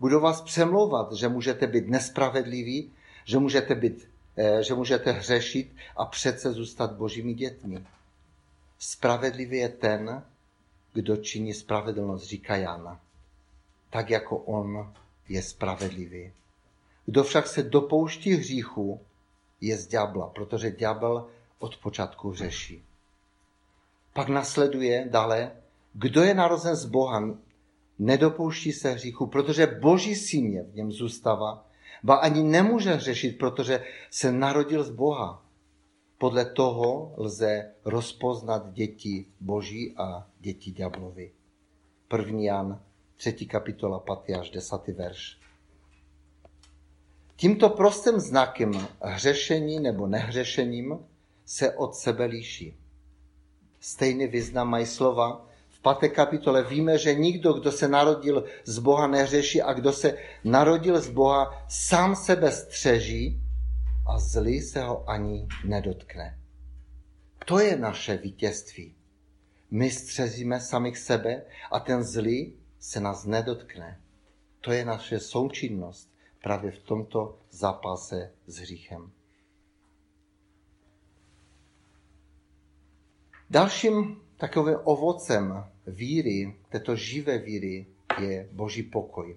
Budou 0.00 0.20
vás 0.20 0.40
přemlouvat, 0.40 1.12
že 1.12 1.28
můžete 1.28 1.66
být 1.66 1.88
nespravedliví, 1.88 2.92
že 3.24 3.38
můžete, 3.38 3.74
být, 3.74 4.08
že 4.60 4.74
můžete 4.74 5.12
hřešit 5.12 5.76
a 5.96 6.04
přece 6.04 6.52
zůstat 6.52 6.92
božími 6.92 7.34
dětmi. 7.34 7.84
Spravedlivý 8.78 9.56
je 9.56 9.68
ten, 9.68 10.22
kdo 10.92 11.16
činí 11.16 11.54
spravedlnost, 11.54 12.24
říká 12.24 12.56
Jana, 12.56 13.00
tak 13.90 14.10
jako 14.10 14.36
on 14.36 14.94
je 15.28 15.42
spravedlivý. 15.42 16.32
Kdo 17.06 17.24
však 17.24 17.46
se 17.46 17.62
dopouští 17.62 18.34
hříchu, 18.34 19.00
je 19.60 19.78
z 19.78 19.86
ďábla, 19.86 20.28
protože 20.28 20.70
ďábel 20.70 21.26
od 21.58 21.76
počátku 21.76 22.30
hřeší. 22.30 22.84
Pak 24.12 24.28
nasleduje 24.28 25.08
dále, 25.10 25.52
kdo 25.92 26.22
je 26.22 26.34
narozen 26.34 26.76
z 26.76 26.84
Boha, 26.84 27.22
nedopouští 27.98 28.72
se 28.72 28.90
hříchu, 28.90 29.26
protože 29.26 29.66
boží 29.66 30.16
símě 30.16 30.62
v 30.62 30.74
něm 30.74 30.92
zůstává, 30.92 31.69
ba 32.02 32.14
ani 32.14 32.42
nemůže 32.42 32.94
hřešit, 32.94 33.38
protože 33.38 33.84
se 34.10 34.32
narodil 34.32 34.84
z 34.84 34.90
Boha. 34.90 35.46
Podle 36.18 36.44
toho 36.44 37.14
lze 37.16 37.74
rozpoznat 37.84 38.72
děti 38.72 39.26
boží 39.40 39.94
a 39.96 40.26
děti 40.40 40.70
ďablovi. 40.70 41.32
1. 42.18 42.40
Jan, 42.40 42.82
3. 43.16 43.32
kapitola, 43.46 44.04
5. 44.24 44.38
až 44.38 44.50
10. 44.50 44.86
verš. 44.88 45.38
Tímto 47.36 47.68
prostým 47.68 48.20
znakem 48.20 48.72
hřešení 49.00 49.80
nebo 49.80 50.06
nehřešením 50.06 50.98
se 51.44 51.76
od 51.76 51.94
sebe 51.94 52.24
líší. 52.24 52.76
Stejný 53.80 54.26
význam 54.26 54.68
mají 54.68 54.86
slova. 54.86 55.49
V 55.80 55.82
páté 55.82 56.08
kapitole 56.08 56.64
víme, 56.64 56.98
že 56.98 57.14
nikdo, 57.14 57.52
kdo 57.52 57.72
se 57.72 57.88
narodil 57.88 58.44
z 58.64 58.78
Boha, 58.78 59.06
nehřeší 59.06 59.62
a 59.62 59.72
kdo 59.72 59.92
se 59.92 60.18
narodil 60.44 61.00
z 61.00 61.08
Boha, 61.08 61.64
sám 61.68 62.16
sebe 62.16 62.52
střeží 62.52 63.40
a 64.06 64.18
zlý 64.18 64.60
se 64.60 64.82
ho 64.82 65.10
ani 65.10 65.48
nedotkne. 65.64 66.38
To 67.44 67.58
je 67.58 67.76
naše 67.76 68.16
vítězství. 68.16 68.94
My 69.70 69.90
střezíme 69.90 70.60
samých 70.60 70.98
sebe 70.98 71.42
a 71.70 71.80
ten 71.80 72.04
zlý 72.04 72.54
se 72.80 73.00
nás 73.00 73.24
nedotkne. 73.24 74.00
To 74.60 74.72
je 74.72 74.84
naše 74.84 75.20
součinnost 75.20 76.12
právě 76.42 76.70
v 76.70 76.78
tomto 76.78 77.38
zápase 77.50 78.30
s 78.46 78.56
hříchem. 78.56 79.12
Dalším 83.50 84.20
takovým 84.40 84.76
ovocem 84.84 85.64
víry, 85.86 86.56
této 86.68 86.96
živé 86.96 87.38
víry, 87.38 87.86
je 88.20 88.48
boží 88.52 88.82
pokoj. 88.82 89.36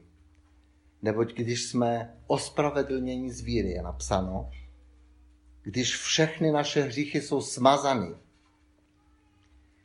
Neboť 1.01 1.33
když 1.33 1.65
jsme 1.65 2.17
ospravedlněni 2.27 3.31
z 3.31 3.41
víry, 3.41 3.69
je 3.69 3.81
napsáno, 3.81 4.51
když 5.63 5.97
všechny 5.97 6.51
naše 6.51 6.81
hříchy 6.81 7.21
jsou 7.21 7.41
smazány, 7.41 8.15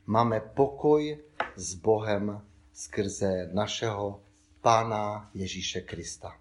máme 0.05 0.39
pokoj 0.39 1.17
s 1.55 1.73
Bohem 1.73 2.41
skrze 2.73 3.49
našeho 3.53 4.21
Pána 4.61 5.29
Ježíše 5.33 5.81
Krista. 5.81 6.37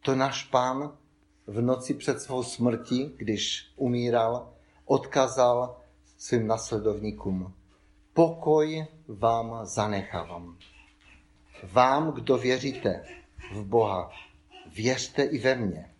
To 0.00 0.14
náš 0.14 0.44
pán 0.44 0.98
v 1.46 1.60
noci 1.60 1.94
před 1.94 2.20
svou 2.20 2.42
smrtí, 2.42 3.14
když 3.16 3.72
umíral, 3.76 4.52
odkazal 4.84 5.76
svým 6.26 6.46
nasledovníkům. 6.46 7.54
Pokoj 8.12 8.86
vám 9.08 9.66
zanechávám. 9.66 10.58
Vám, 11.72 12.12
kdo 12.12 12.38
věříte 12.38 13.04
v 13.52 13.64
Boha, 13.64 14.10
věřte 14.76 15.22
i 15.22 15.38
ve 15.38 15.54
mně. 15.54 15.90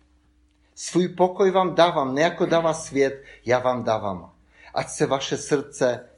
Svůj 0.75 1.07
pokoj 1.07 1.51
vám 1.51 1.75
dávám, 1.75 2.15
ne 2.15 2.21
jako 2.21 2.45
dává 2.45 2.73
svět, 2.73 3.23
já 3.45 3.59
vám 3.59 3.83
dávám. 3.83 4.33
Ať 4.73 4.89
se 4.89 5.05
vaše 5.05 5.37
srdce 5.37 6.09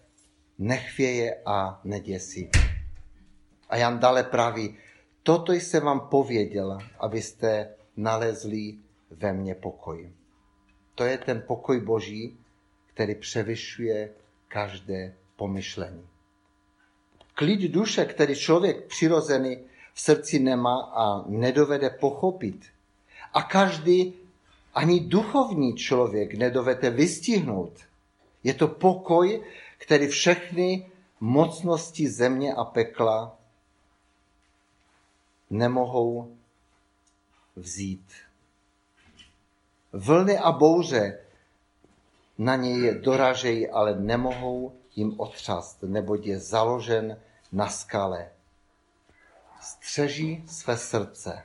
nechvěje 0.58 1.42
a 1.46 1.82
neděsí. 1.84 2.50
A 3.70 3.78
Jan 3.78 4.00
dále 4.00 4.24
praví, 4.24 4.78
toto 5.24 5.54
jsem 5.54 5.84
vám 5.84 6.00
pověděl, 6.00 6.78
abyste 7.00 7.76
nalezli 7.98 8.78
ve 9.10 9.34
mně 9.34 9.56
pokoj. 9.56 10.12
To 10.96 11.04
je 11.04 11.18
ten 11.18 11.44
pokoj 11.48 11.80
Boží, 11.80 12.38
který 13.00 13.16
převyšuje 13.16 14.10
každé 14.48 15.16
pomyšlení. 15.36 16.08
Klid 17.34 17.72
duše, 17.72 18.06
který 18.06 18.36
člověk 18.36 18.86
přirozený 18.86 19.58
v 19.94 20.02
srdci 20.02 20.40
nemá 20.40 20.92
a 20.96 21.24
nedovede 21.28 21.90
pochopit. 21.90 22.66
A 23.34 23.42
každý, 23.42 24.14
ani 24.74 25.00
duchovní 25.00 25.76
člověk 25.76 26.34
nedovede 26.34 26.90
vystihnout. 26.90 27.74
Je 28.44 28.54
to 28.54 28.68
pokoj, 28.68 29.44
který 29.78 30.08
všechny 30.08 30.92
mocnosti 31.20 32.10
země 32.10 32.54
a 32.54 32.64
pekla 32.64 33.38
nemohou 35.50 36.36
vzít. 37.56 38.12
Vlny 39.94 40.38
a 40.38 40.52
bouře 40.52 41.29
na 42.40 42.56
něj 42.56 43.00
doražejí, 43.02 43.70
ale 43.70 44.00
nemohou 44.00 44.74
jim 44.96 45.20
otřast, 45.20 45.84
neboť 45.84 46.26
je 46.26 46.40
založen 46.40 47.22
na 47.52 47.70
skale. 47.70 48.30
Střeží 49.62 50.44
své 50.48 50.78
srdce. 50.78 51.44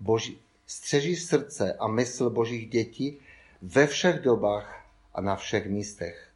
Boží, 0.00 0.38
střeží 0.66 1.16
srdce 1.16 1.74
a 1.74 1.88
mysl 1.88 2.30
božích 2.30 2.70
dětí 2.70 3.18
ve 3.62 3.86
všech 3.86 4.20
dobách 4.20 4.86
a 5.14 5.20
na 5.20 5.36
všech 5.36 5.66
místech. 5.66 6.30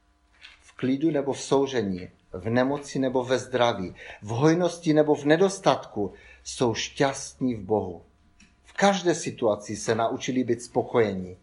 V 0.60 0.76
klidu 0.76 1.10
nebo 1.10 1.32
v 1.32 1.40
soužení, 1.40 2.08
v 2.32 2.50
nemoci 2.50 2.98
nebo 2.98 3.24
ve 3.24 3.38
zdraví, 3.38 3.94
v 4.22 4.28
hojnosti 4.28 4.92
nebo 4.92 5.14
v 5.14 5.24
nedostatku, 5.24 6.12
jsou 6.44 6.74
šťastní 6.74 7.54
v 7.54 7.60
Bohu. 7.60 8.04
Každé 8.80 9.14
situaci 9.14 9.76
se 9.76 9.94
naučili 9.94 10.44
být 10.44 10.62
spokojení. 10.62 11.36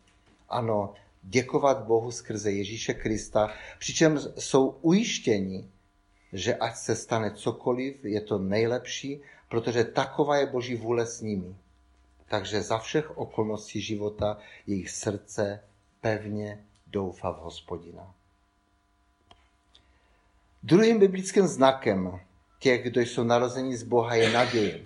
Ano, 0.49 0.93
děkovat 1.23 1.83
Bohu 1.83 2.11
skrze 2.11 2.51
Ježíše 2.51 2.93
Krista, 2.93 3.53
přičem 3.79 4.19
jsou 4.37 4.69
ujištěni, 4.81 5.69
že 6.33 6.55
ať 6.55 6.75
se 6.75 6.95
stane 6.95 7.31
cokoliv, 7.31 8.05
je 8.05 8.21
to 8.21 8.37
nejlepší, 8.37 9.21
protože 9.49 9.83
taková 9.83 10.37
je 10.37 10.45
Boží 10.45 10.75
vůle 10.75 11.05
s 11.05 11.21
nimi. 11.21 11.55
Takže 12.29 12.61
za 12.61 12.77
všech 12.77 13.17
okolností 13.17 13.81
života 13.81 14.37
jejich 14.67 14.89
srdce 14.89 15.63
pevně 16.01 16.65
doufá 16.87 17.31
v 17.31 17.39
hospodina. 17.39 18.13
Druhým 20.63 20.99
biblickým 20.99 21.47
znakem 21.47 22.19
těch, 22.59 22.83
kdo 22.83 23.01
jsou 23.01 23.23
narození 23.23 23.75
z 23.75 23.83
Boha, 23.83 24.15
je 24.15 24.31
naděje. 24.31 24.85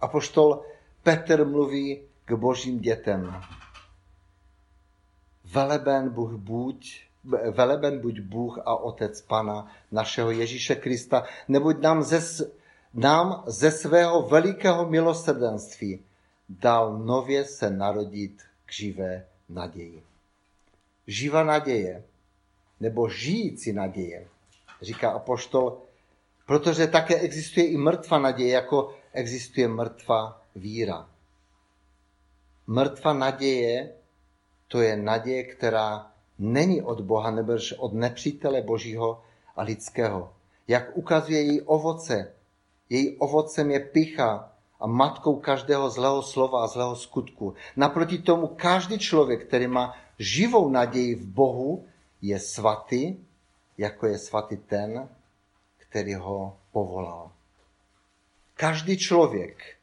Apoštol 0.00 0.71
Petr 1.02 1.44
mluví 1.44 2.02
k 2.24 2.32
božím 2.32 2.80
dětem. 2.80 3.42
Veleben 5.44 6.08
Bůh 6.08 6.32
buď, 6.32 7.02
veleben 7.50 8.00
buď 8.00 8.20
Bůh 8.20 8.58
a 8.58 8.76
Otec 8.76 9.22
Pana 9.22 9.72
našeho 9.92 10.30
Ježíše 10.30 10.74
Krista, 10.74 11.24
neboť 11.48 11.80
nám 11.80 12.02
ze, 12.02 12.46
nám 12.94 13.44
ze 13.46 13.70
svého 13.70 14.22
velikého 14.22 14.86
milosrdenství 14.86 16.04
dal 16.48 16.98
nově 16.98 17.44
se 17.44 17.70
narodit 17.70 18.42
k 18.66 18.72
živé 18.72 19.26
naději. 19.48 20.02
Živa 21.06 21.42
naděje, 21.44 22.04
nebo 22.80 23.08
žijící 23.08 23.72
naděje, 23.72 24.26
říká 24.82 25.10
apoštol, 25.10 25.78
protože 26.46 26.86
také 26.86 27.14
existuje 27.14 27.66
i 27.66 27.76
mrtvá 27.76 28.18
naděje, 28.18 28.52
jako 28.52 28.94
existuje 29.12 29.68
mrtvá 29.68 30.41
víra. 30.54 31.08
Mrtvá 32.66 33.12
naděje, 33.12 33.92
to 34.68 34.80
je 34.80 34.96
naděje, 34.96 35.42
která 35.42 36.12
není 36.38 36.82
od 36.82 37.00
Boha, 37.00 37.30
nebo 37.30 37.52
od 37.78 37.92
nepřítele 37.92 38.62
Božího 38.62 39.22
a 39.56 39.62
lidského. 39.62 40.32
Jak 40.68 40.96
ukazuje 40.96 41.42
její 41.42 41.60
ovoce, 41.60 42.34
její 42.90 43.16
ovocem 43.18 43.70
je 43.70 43.80
picha 43.80 44.52
a 44.80 44.86
matkou 44.86 45.36
každého 45.36 45.90
zlého 45.90 46.22
slova 46.22 46.64
a 46.64 46.66
zlého 46.66 46.96
skutku. 46.96 47.54
Naproti 47.76 48.18
tomu 48.18 48.46
každý 48.46 48.98
člověk, 48.98 49.46
který 49.46 49.66
má 49.66 49.96
živou 50.18 50.68
naději 50.68 51.14
v 51.14 51.26
Bohu, 51.26 51.86
je 52.22 52.38
svatý, 52.40 53.16
jako 53.78 54.06
je 54.06 54.18
svatý 54.18 54.56
ten, 54.56 55.08
který 55.78 56.14
ho 56.14 56.56
povolal. 56.72 57.30
Každý 58.54 58.98
člověk, 58.98 59.76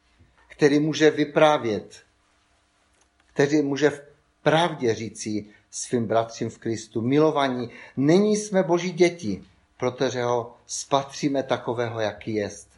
který 0.60 0.80
může 0.80 1.12
vyprávět, 1.12 2.04
který 3.34 3.62
může 3.62 3.90
v 3.90 4.02
pravdě 4.44 4.96
říci 4.96 5.46
svým 5.72 6.08
bratřím 6.08 6.50
v 6.50 6.58
Kristu, 6.58 7.02
milovaní, 7.02 7.70
není 7.98 8.38
jsme 8.38 8.64
boží 8.64 8.92
děti, 8.92 9.44
protože 9.78 10.24
ho 10.24 10.58
spatříme 10.68 11.44
takového, 11.44 12.00
jaký 12.00 12.34
jest. 12.34 12.70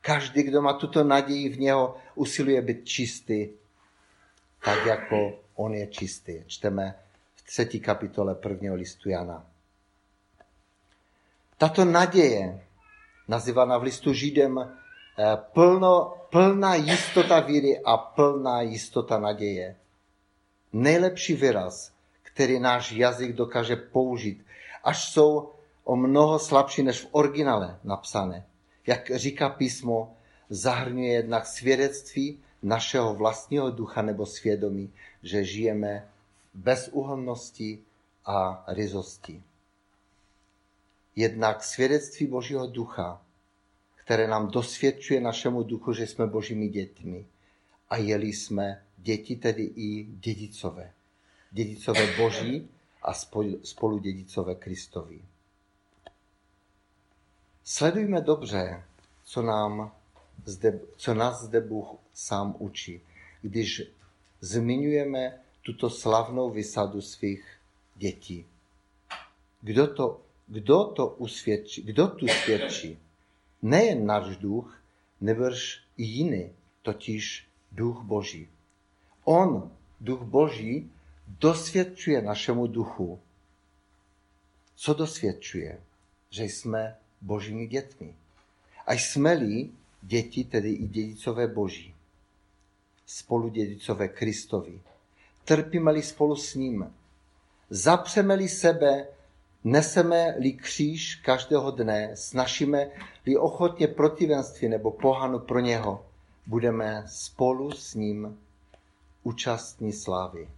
Každý, 0.00 0.42
kdo 0.42 0.62
má 0.62 0.72
tuto 0.72 1.04
naději 1.04 1.48
v 1.48 1.60
něho, 1.60 1.96
usiluje 2.14 2.62
být 2.62 2.84
čistý, 2.84 3.48
tak 4.64 4.86
jako 4.86 5.38
on 5.54 5.74
je 5.74 5.86
čistý. 5.86 6.44
Čteme 6.46 6.94
v 7.36 7.42
třetí 7.42 7.80
kapitole 7.80 8.34
prvního 8.34 8.74
listu 8.74 9.08
Jana. 9.08 9.46
Tato 11.58 11.84
naděje, 11.84 12.64
nazývaná 13.28 13.78
v 13.78 13.82
listu 13.82 14.12
Židem 14.12 14.79
plno, 15.36 16.14
plná 16.30 16.74
jistota 16.74 17.40
víry 17.40 17.80
a 17.84 17.96
plná 17.96 18.60
jistota 18.62 19.18
naděje. 19.18 19.76
Nejlepší 20.72 21.34
výraz, 21.34 21.92
který 22.22 22.58
náš 22.60 22.92
jazyk 22.92 23.32
dokáže 23.32 23.76
použít, 23.76 24.46
až 24.84 25.12
jsou 25.12 25.50
o 25.84 25.96
mnoho 25.96 26.38
slabší 26.38 26.82
než 26.82 27.00
v 27.00 27.08
originále 27.10 27.78
napsané. 27.84 28.46
Jak 28.86 29.10
říká 29.14 29.48
písmo, 29.48 30.16
zahrnuje 30.50 31.12
jednak 31.12 31.46
svědectví 31.46 32.42
našeho 32.62 33.14
vlastního 33.14 33.70
ducha 33.70 34.02
nebo 34.02 34.26
svědomí, 34.26 34.92
že 35.22 35.44
žijeme 35.44 36.08
v 36.54 36.58
bezúhonnosti 36.58 37.78
a 38.26 38.64
ryzosti. 38.68 39.42
Jednak 41.16 41.64
svědectví 41.64 42.26
Božího 42.26 42.66
ducha, 42.66 43.22
které 44.10 44.28
nám 44.28 44.50
dosvědčuje 44.50 45.20
našemu 45.20 45.62
duchu, 45.62 45.92
že 45.92 46.06
jsme 46.06 46.26
Božími 46.26 46.68
dětmi. 46.68 47.26
A 47.90 47.96
jeli 47.96 48.26
jsme 48.26 48.82
děti, 48.98 49.36
tedy 49.36 49.62
i 49.62 50.04
dědicové. 50.04 50.92
Dědicové 51.50 52.16
Boží 52.16 52.68
a 53.02 53.14
spolu 53.62 53.98
dědicové 53.98 54.54
Kristovi. 54.54 55.22
Sledujme 57.64 58.20
dobře, 58.20 58.82
co, 59.24 59.42
nám 59.42 59.92
zde, 60.44 60.80
co 60.96 61.14
nás 61.14 61.42
zde 61.42 61.60
Bůh 61.60 61.88
sám 62.14 62.56
učí, 62.58 63.00
když 63.42 63.82
zmiňujeme 64.40 65.38
tuto 65.62 65.90
slavnou 65.90 66.50
vysadu 66.50 67.00
svých 67.00 67.44
dětí. 67.96 68.46
Kdo 69.60 69.94
to, 69.94 70.20
kdo 70.46 70.84
to 70.84 71.06
usvědčí, 71.06 71.82
kdo 71.82 72.06
tu 72.06 72.26
svědčí? 72.28 72.98
Nejen 73.62 74.06
náš 74.06 74.36
duch, 74.36 74.82
nebrž 75.20 75.84
i 75.96 76.04
jiný, 76.04 76.52
totiž 76.82 77.48
duch 77.72 78.02
Boží. 78.02 78.48
On, 79.24 79.70
duch 80.00 80.22
Boží, 80.22 80.90
dosvědčuje 81.28 82.22
našemu 82.22 82.66
duchu. 82.66 83.20
Co 84.74 84.94
dosvědčuje? 84.94 85.80
Že 86.30 86.44
jsme 86.44 86.96
božími 87.20 87.66
dětmi. 87.66 88.14
A 88.86 88.92
jsme-li 88.92 89.70
děti, 90.02 90.44
tedy 90.44 90.70
i 90.70 90.86
dědicové 90.86 91.46
boží, 91.46 91.94
spolu 93.06 93.48
dědicové 93.48 94.08
Kristovi, 94.08 94.80
trpíme-li 95.44 96.02
spolu 96.02 96.36
s 96.36 96.54
ním, 96.54 96.94
zapřeme-li 97.70 98.48
sebe, 98.48 99.08
neseme-li 99.64 100.52
kříž 100.52 101.14
každého 101.14 101.70
dne, 101.70 102.10
snažíme-li 102.16 103.36
ochotně 103.36 103.88
protivenství 103.88 104.68
nebo 104.68 104.90
pohanu 104.90 105.38
pro 105.38 105.60
něho, 105.60 106.06
budeme 106.46 107.04
spolu 107.06 107.72
s 107.72 107.94
ním 107.94 108.38
účastní 109.22 109.92
slávy. 109.92 110.48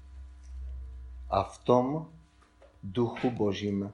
A 1.31 1.43
v 1.43 1.59
tom 1.59 2.11
duchu 2.83 3.31
božím 3.31 3.93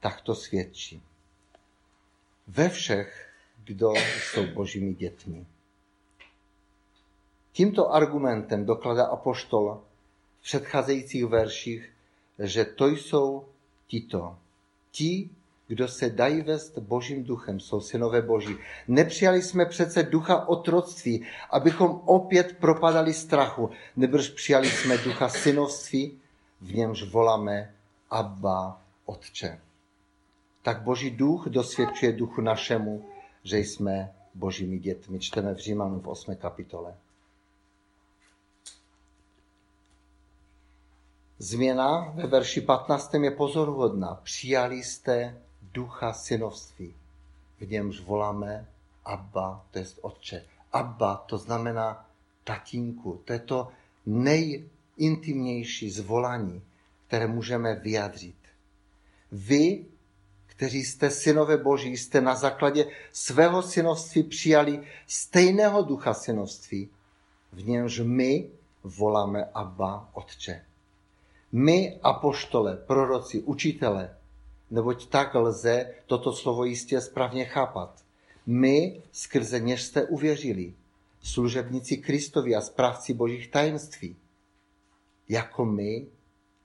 takto 0.00 0.34
svědčí 0.34 1.02
ve 2.46 2.68
všech, 2.68 3.28
kdo 3.64 3.92
jsou 3.94 4.46
božími 4.46 4.94
dětmi. 4.94 5.46
Tímto 7.52 7.92
argumentem 7.92 8.66
dokládá 8.66 9.06
apoštol 9.06 9.82
v 10.40 10.42
předcházejících 10.42 11.26
verších, 11.26 11.92
že 12.38 12.64
to 12.64 12.88
jsou 12.88 13.44
tito. 13.86 14.38
Ti, 14.90 15.30
kdo 15.68 15.88
se 15.88 16.10
dají 16.10 16.42
vést 16.42 16.78
božím 16.78 17.24
duchem, 17.24 17.60
jsou 17.60 17.80
synové 17.80 18.22
boží. 18.22 18.56
Nepřijali 18.88 19.42
jsme 19.42 19.66
přece 19.66 20.02
ducha 20.02 20.48
otroctví, 20.48 21.26
abychom 21.50 22.00
opět 22.04 22.56
propadali 22.60 23.14
strachu, 23.14 23.70
nebož 23.96 24.28
přijali 24.28 24.70
jsme 24.70 24.98
ducha 24.98 25.28
synovství, 25.28 26.18
v 26.60 26.74
němž 26.74 27.02
voláme 27.02 27.74
Abba, 28.10 28.82
Otče 29.06 29.60
tak 30.62 30.82
Boží 30.82 31.10
duch 31.10 31.46
dosvědčuje 31.48 32.12
duchu 32.12 32.40
našemu, 32.40 33.04
že 33.44 33.58
jsme 33.58 34.12
božími 34.34 34.78
dětmi. 34.78 35.18
Čteme 35.18 35.54
v 35.54 35.58
Římanu 35.58 36.00
v 36.00 36.08
8. 36.08 36.36
kapitole. 36.36 36.94
Změna 41.42 42.12
ve 42.14 42.26
verši 42.26 42.60
15. 42.60 43.14
je 43.14 43.30
pozoruhodná. 43.30 44.14
Přijali 44.22 44.82
jste 44.82 45.38
ducha 45.72 46.12
synovství. 46.12 46.94
V 47.60 47.70
němž 47.70 48.00
voláme 48.00 48.68
Abba, 49.04 49.64
to 49.70 49.78
je 49.78 49.86
Otče. 50.00 50.44
Abba, 50.72 51.16
to 51.16 51.38
znamená 51.38 52.06
tatínku. 52.44 53.20
To 53.24 53.32
je 53.32 53.38
to 53.38 53.68
nejintimnější 54.06 55.90
zvolání, 55.90 56.62
které 57.06 57.26
můžeme 57.26 57.74
vyjádřit. 57.74 58.36
Vy 59.32 59.84
kteří 60.46 60.84
jste 60.84 61.10
synové 61.10 61.56
boží, 61.56 61.96
jste 61.96 62.20
na 62.20 62.34
základě 62.34 62.86
svého 63.12 63.62
synovství 63.62 64.22
přijali 64.22 64.82
stejného 65.06 65.82
ducha 65.82 66.14
synovství, 66.14 66.90
v 67.52 67.68
němž 67.68 68.00
my 68.04 68.50
voláme 68.84 69.44
Abba 69.54 70.08
Otče. 70.12 70.64
My, 71.52 71.98
apoštole, 72.02 72.76
proroci, 72.76 73.42
učitele, 73.42 74.16
neboť 74.70 75.06
tak 75.06 75.34
lze 75.34 75.94
toto 76.06 76.32
slovo 76.32 76.64
jistě 76.64 77.00
správně 77.00 77.44
chápat. 77.44 78.04
My, 78.46 79.02
skrze 79.12 79.60
něž 79.60 79.82
jste 79.82 80.04
uvěřili, 80.04 80.74
služebníci 81.22 81.96
Kristovi 81.96 82.54
a 82.54 82.60
správci 82.60 83.14
božích 83.14 83.50
tajemství. 83.50 84.16
Jako 85.28 85.64
my, 85.64 86.06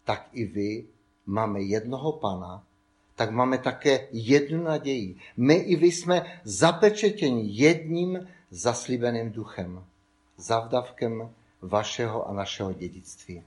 tak 0.03 0.29
i 0.33 0.45
vy 0.45 0.85
máme 1.25 1.61
jednoho 1.61 2.11
Pana, 2.11 2.63
tak 3.15 3.31
máme 3.31 3.57
také 3.57 4.07
jednu 4.11 4.63
naději. 4.63 5.15
My 5.37 5.53
i 5.53 5.75
vy 5.75 5.87
jsme 5.87 6.39
zapečetěni 6.43 7.43
jedním 7.45 8.27
zaslíbeným 8.51 9.31
duchem, 9.31 9.85
zavdavkem 10.37 11.33
vašeho 11.61 12.27
a 12.29 12.33
našeho 12.33 12.73
dědictví. 12.73 13.43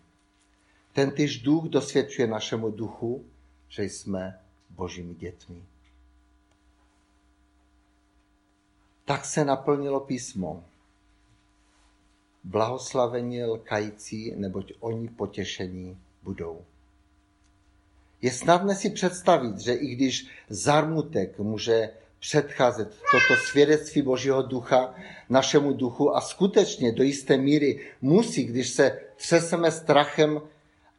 Ten 0.98 1.10
tyž 1.10 1.38
duch 1.38 1.64
dosvědčuje 1.64 2.28
našemu 2.28 2.70
duchu, 2.70 3.24
že 3.68 3.84
jsme 3.84 4.38
božími 4.70 5.14
dětmi. 5.14 5.62
Tak 9.04 9.24
se 9.24 9.44
naplnilo 9.44 10.00
písmo. 10.00 10.64
Blahoslavení 12.44 13.44
lkající, 13.44 14.34
neboť 14.36 14.72
oni 14.80 15.08
potěšení 15.08 15.98
budou. 16.22 16.64
Je 18.22 18.32
snadné 18.32 18.74
si 18.74 18.90
představit, 18.90 19.58
že 19.58 19.74
i 19.74 19.86
když 19.86 20.28
zarmutek 20.48 21.38
může 21.38 21.90
předcházet 22.20 22.88
toto 22.88 23.40
svědectví 23.50 24.02
Božího 24.02 24.42
ducha 24.42 24.94
našemu 25.28 25.72
duchu 25.72 26.16
a 26.16 26.20
skutečně 26.20 26.92
do 26.92 27.02
jisté 27.02 27.36
míry 27.36 27.86
musí, 28.00 28.44
když 28.44 28.68
se 28.68 29.00
třeseme 29.16 29.70
strachem 29.70 30.40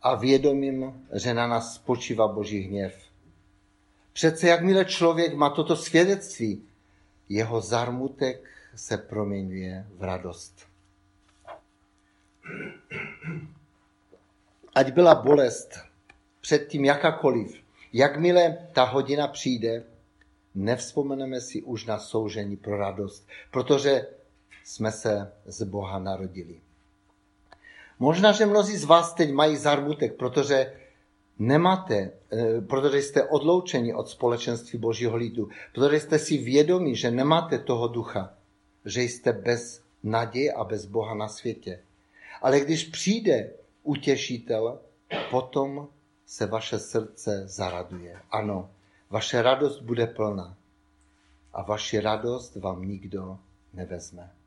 a 0.01 0.15
vědomím, 0.15 1.07
že 1.13 1.33
na 1.33 1.47
nás 1.47 1.75
spočívá 1.75 2.27
Boží 2.27 2.59
hněv. 2.59 2.95
Přece 4.13 4.47
jakmile 4.47 4.85
člověk 4.85 5.33
má 5.33 5.49
toto 5.49 5.75
svědectví, 5.75 6.63
jeho 7.29 7.61
zarmutek 7.61 8.43
se 8.75 8.97
proměňuje 8.97 9.85
v 9.97 10.03
radost. 10.03 10.67
Ať 14.75 14.91
byla 14.91 15.15
bolest, 15.15 15.79
předtím 16.41 16.85
jakákoliv. 16.85 17.63
Jakmile 17.93 18.57
ta 18.73 18.83
hodina 18.83 19.27
přijde, 19.27 19.83
nevzpomeneme 20.55 21.41
si 21.41 21.61
už 21.61 21.85
na 21.85 21.99
soužení 21.99 22.57
pro 22.57 22.77
radost, 22.77 23.27
protože 23.51 24.07
jsme 24.63 24.91
se 24.91 25.31
z 25.45 25.63
Boha 25.63 25.99
narodili. 25.99 26.61
Možná, 27.99 28.31
že 28.31 28.45
mnozí 28.45 28.77
z 28.77 28.83
vás 28.83 29.13
teď 29.13 29.31
mají 29.31 29.57
zarmutek, 29.57 30.15
protože 30.15 30.73
nemáte, 31.39 32.11
eh, 32.31 32.61
protože 32.61 32.97
jste 32.97 33.23
odloučeni 33.23 33.93
od 33.93 34.09
společenství 34.09 34.79
Božího 34.79 35.15
lidu, 35.15 35.49
protože 35.73 35.99
jste 35.99 36.19
si 36.19 36.37
vědomi, 36.37 36.95
že 36.95 37.11
nemáte 37.11 37.59
toho 37.59 37.87
ducha, 37.87 38.33
že 38.85 39.01
jste 39.01 39.33
bez 39.33 39.83
naděje 40.03 40.53
a 40.53 40.63
bez 40.63 40.85
Boha 40.85 41.15
na 41.15 41.27
světě. 41.27 41.79
Ale 42.41 42.59
když 42.59 42.83
přijde 42.83 43.51
utěšitel, 43.83 44.79
potom 45.31 45.87
se 46.25 46.45
vaše 46.45 46.79
srdce 46.79 47.43
zaraduje. 47.47 48.19
Ano, 48.31 48.69
vaše 49.09 49.41
radost 49.41 49.81
bude 49.81 50.07
plná 50.07 50.57
a 51.53 51.63
vaši 51.63 51.99
radost 51.99 52.55
vám 52.55 52.87
nikdo 52.87 53.37
nevezme. 53.73 54.38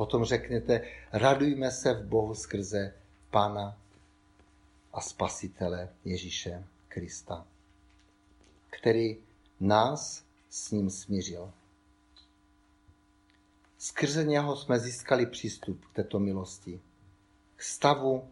Potom 0.00 0.24
řeknete, 0.24 0.82
radujme 1.12 1.70
se 1.70 1.94
v 1.94 2.06
Bohu 2.06 2.34
skrze 2.34 2.94
Pana 3.30 3.78
a 4.92 5.00
Spasitele 5.00 5.88
Ježíše 6.04 6.64
Krista, 6.88 7.46
který 8.70 9.16
nás 9.60 10.24
s 10.50 10.70
ním 10.70 10.90
smířil. 10.90 11.52
Skrze 13.78 14.24
něho 14.24 14.56
jsme 14.56 14.78
získali 14.78 15.26
přístup 15.26 15.84
k 15.84 15.94
této 15.94 16.18
milosti, 16.18 16.80
k 17.56 17.62
stavu 17.62 18.28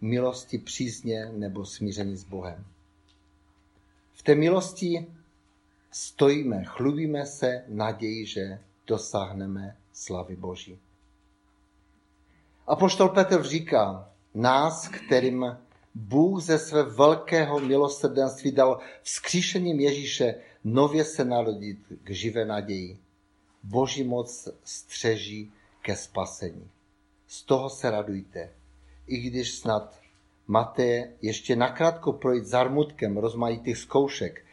milosti 0.00 0.58
přízně 0.58 1.26
nebo 1.32 1.64
smíření 1.64 2.16
s 2.16 2.24
Bohem. 2.24 2.64
V 4.12 4.22
té 4.22 4.34
milosti 4.34 5.06
stojíme, 5.90 6.64
chlubíme 6.64 7.26
se 7.26 7.64
naději, 7.68 8.26
že 8.26 8.60
dosáhneme 8.86 9.76
slavy 9.96 10.36
Boží. 10.36 10.78
A 12.66 12.76
poštol 12.76 13.08
Petr 13.08 13.42
říká, 13.42 14.10
nás, 14.34 14.88
kterým 14.88 15.56
Bůh 15.94 16.42
ze 16.42 16.58
své 16.58 16.82
velkého 16.82 17.60
milosrdenství 17.60 18.52
dal 18.52 18.78
vzkříšením 19.02 19.80
Ježíše 19.80 20.34
nově 20.64 21.04
se 21.04 21.24
narodit 21.24 21.78
k 22.04 22.10
živé 22.10 22.44
naději. 22.44 22.98
Boží 23.62 24.04
moc 24.04 24.48
střeží 24.64 25.52
ke 25.82 25.96
spasení. 25.96 26.70
Z 27.26 27.42
toho 27.42 27.70
se 27.70 27.90
radujte, 27.90 28.50
i 29.06 29.16
když 29.16 29.54
snad 29.54 30.00
máte 30.46 31.12
ještě 31.22 31.56
nakrátko 31.56 32.12
projít 32.12 32.46
zarmutkem 32.46 33.16
rozmanitých 33.16 33.78
zkoušek, 33.78 34.44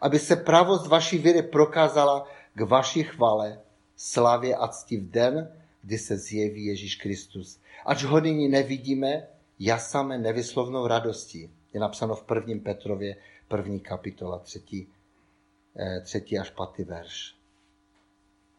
aby 0.00 0.18
se 0.18 0.36
pravost 0.36 0.86
vaší 0.86 1.18
víry 1.18 1.42
prokázala 1.42 2.28
k 2.54 2.60
vaší 2.60 3.02
chvale, 3.02 3.60
slavě 3.96 4.56
a 4.56 4.68
cti 4.68 4.96
v 4.96 5.10
den, 5.10 5.56
kdy 5.82 5.98
se 5.98 6.16
zjeví 6.16 6.64
Ježíš 6.64 6.96
Kristus. 6.96 7.60
Ač 7.86 8.04
ho 8.04 8.20
nyní 8.20 8.48
nevidíme, 8.48 9.28
jasáme 9.58 10.18
nevyslovnou 10.18 10.86
radostí. 10.86 11.50
Je 11.72 11.80
napsáno 11.80 12.14
v 12.14 12.24
prvním 12.24 12.60
Petrově, 12.60 13.16
první 13.48 13.80
kapitola, 13.80 14.38
třetí, 14.38 14.88
eh, 15.76 16.00
třetí 16.00 16.38
až 16.38 16.50
pátý 16.50 16.84
verš. 16.84 17.34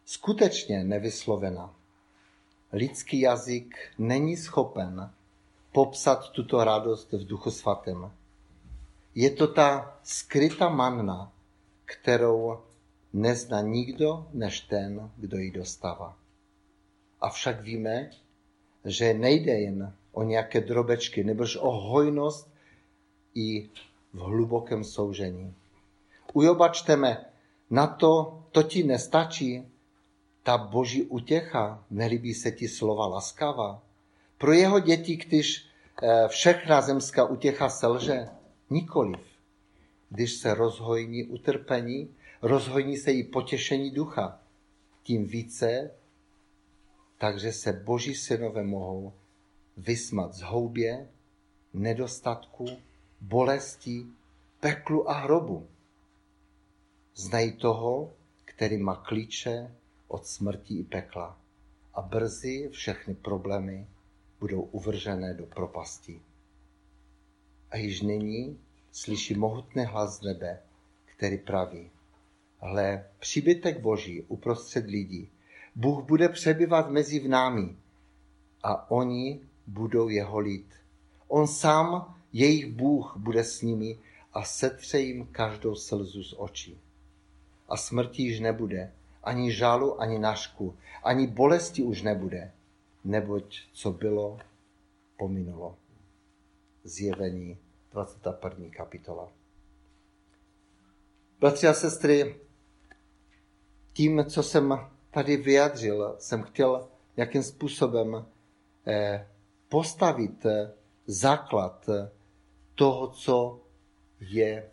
Skutečně 0.04 0.84
nevyslovena. 0.84 1.74
Lidský 2.72 3.20
jazyk 3.20 3.76
není 3.98 4.36
schopen 4.36 5.10
popsat 5.72 6.30
tuto 6.30 6.64
radost 6.64 7.12
v 7.12 7.26
duchu 7.26 7.50
svatém. 7.50 8.12
Je 9.14 9.30
to 9.30 9.46
ta 9.46 9.98
skrytá 10.02 10.68
manna, 10.68 11.32
kterou 11.84 12.60
nezná 13.14 13.60
nikdo 13.60 14.26
než 14.32 14.60
ten, 14.60 15.10
kdo 15.16 15.38
ji 15.38 15.50
dostává. 15.50 16.16
Avšak 17.20 17.60
víme, 17.60 18.10
že 18.84 19.14
nejde 19.14 19.52
jen 19.52 19.94
o 20.12 20.22
nějaké 20.22 20.60
drobečky, 20.60 21.24
nebož 21.24 21.56
o 21.56 21.70
hojnost 21.70 22.50
i 23.34 23.68
v 24.12 24.18
hlubokém 24.18 24.84
soužení. 24.84 25.54
U 26.32 26.42
Joba 26.42 26.68
čteme, 26.68 27.24
na 27.70 27.86
to, 27.86 28.42
to 28.52 28.62
ti 28.62 28.82
nestačí, 28.82 29.68
ta 30.42 30.58
boží 30.58 31.02
utěcha, 31.02 31.84
nelíbí 31.90 32.34
se 32.34 32.50
ti 32.50 32.68
slova 32.68 33.06
laskavá. 33.06 33.82
Pro 34.38 34.52
jeho 34.52 34.80
děti, 34.80 35.16
když 35.16 35.66
eh, 36.02 36.28
všechna 36.28 36.80
zemská 36.80 37.24
utěcha 37.24 37.68
selže, 37.68 38.28
nikoliv. 38.70 39.20
Když 40.10 40.32
se 40.32 40.54
rozhojní 40.54 41.24
utrpení, 41.24 42.08
rozhojní 42.44 42.96
se 42.96 43.12
i 43.12 43.24
potěšení 43.24 43.90
ducha. 43.90 44.40
Tím 45.02 45.26
více, 45.26 45.90
takže 47.18 47.52
se 47.52 47.72
boží 47.72 48.14
synové 48.14 48.62
mohou 48.62 49.12
vysmat 49.76 50.34
z 50.34 50.42
houbě, 50.42 51.08
nedostatku, 51.72 52.66
bolesti, 53.20 54.06
peklu 54.60 55.10
a 55.10 55.12
hrobu. 55.12 55.68
Znají 57.14 57.52
toho, 57.52 58.12
který 58.44 58.76
má 58.76 58.96
klíče 58.96 59.74
od 60.08 60.26
smrti 60.26 60.78
i 60.78 60.82
pekla 60.82 61.38
a 61.94 62.02
brzy 62.02 62.68
všechny 62.72 63.14
problémy 63.14 63.88
budou 64.40 64.60
uvržené 64.60 65.34
do 65.34 65.46
propasti. 65.46 66.22
A 67.70 67.76
již 67.76 68.00
nyní 68.00 68.60
slyší 68.92 69.34
mohutný 69.34 69.84
hlas 69.84 70.18
z 70.18 70.22
nebe, 70.22 70.62
který 71.04 71.38
praví, 71.38 71.90
hle, 72.64 73.04
přibytek 73.18 73.80
Boží 73.80 74.22
uprostřed 74.22 74.86
lidí, 74.86 75.30
Bůh 75.74 76.04
bude 76.04 76.28
přebyvat 76.28 76.90
mezi 76.90 77.20
v 77.20 77.28
námi 77.28 77.76
a 78.62 78.90
oni 78.90 79.40
budou 79.66 80.08
jeho 80.08 80.38
lid. 80.38 80.66
On 81.28 81.46
sám, 81.46 82.14
jejich 82.32 82.66
Bůh, 82.66 83.14
bude 83.16 83.44
s 83.44 83.62
nimi 83.62 83.98
a 84.32 84.44
setře 84.44 84.98
jim 84.98 85.26
každou 85.26 85.74
slzu 85.74 86.22
z 86.22 86.34
očí. 86.38 86.80
A 87.68 87.76
smrti 87.76 88.22
již 88.22 88.40
nebude, 88.40 88.92
ani 89.22 89.52
žálu, 89.52 90.00
ani 90.00 90.18
našku, 90.18 90.76
ani 91.04 91.26
bolesti 91.26 91.82
už 91.82 92.02
nebude, 92.02 92.52
neboť 93.04 93.58
co 93.72 93.92
bylo, 93.92 94.38
pominulo. 95.18 95.76
Zjevení 96.84 97.58
21. 97.92 98.68
kapitola. 98.70 99.32
Bratři 101.40 101.68
a 101.68 101.74
sestry, 101.74 102.43
tím, 103.94 104.24
co 104.28 104.42
jsem 104.42 104.78
tady 105.10 105.36
vyjadřil, 105.36 106.16
jsem 106.18 106.42
chtěl 106.42 106.88
jakým 107.16 107.42
způsobem 107.42 108.26
eh, 108.86 109.28
postavit 109.68 110.46
eh, 110.46 110.72
základ 111.06 111.88
eh, 111.88 112.10
toho, 112.74 113.08
co 113.08 113.60
je, 114.20 114.70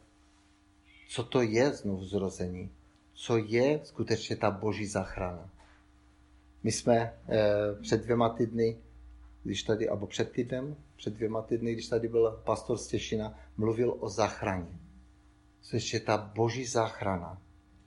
co 1.10 1.24
to 1.24 1.42
je 1.42 1.72
znovu 1.72 2.06
zrození, 2.06 2.72
co 3.14 3.38
je 3.38 3.80
skutečně 3.84 4.36
ta 4.36 4.52
boží 4.52 4.86
záchrana. 4.86 5.50
My 6.64 6.72
jsme 6.72 7.14
před 7.82 8.04
dvěma 8.04 8.30
týdny, 8.30 8.78
když 9.44 9.64
tady, 9.64 9.86
nebo 9.86 10.08
před 10.08 10.32
týdnem, 10.32 10.76
před 10.96 11.14
dvěma 11.14 11.42
týdny, 11.42 11.74
když 11.74 11.88
tady 11.88 12.08
byl 12.08 12.42
pastor 12.46 12.78
Stěšina, 12.78 13.40
mluvil 13.58 13.98
o 14.00 14.10
záchraně. 14.10 14.80
Což 15.62 15.94
je 15.94 16.00
ta 16.00 16.18
boží 16.18 16.66
záchrana 16.66 17.42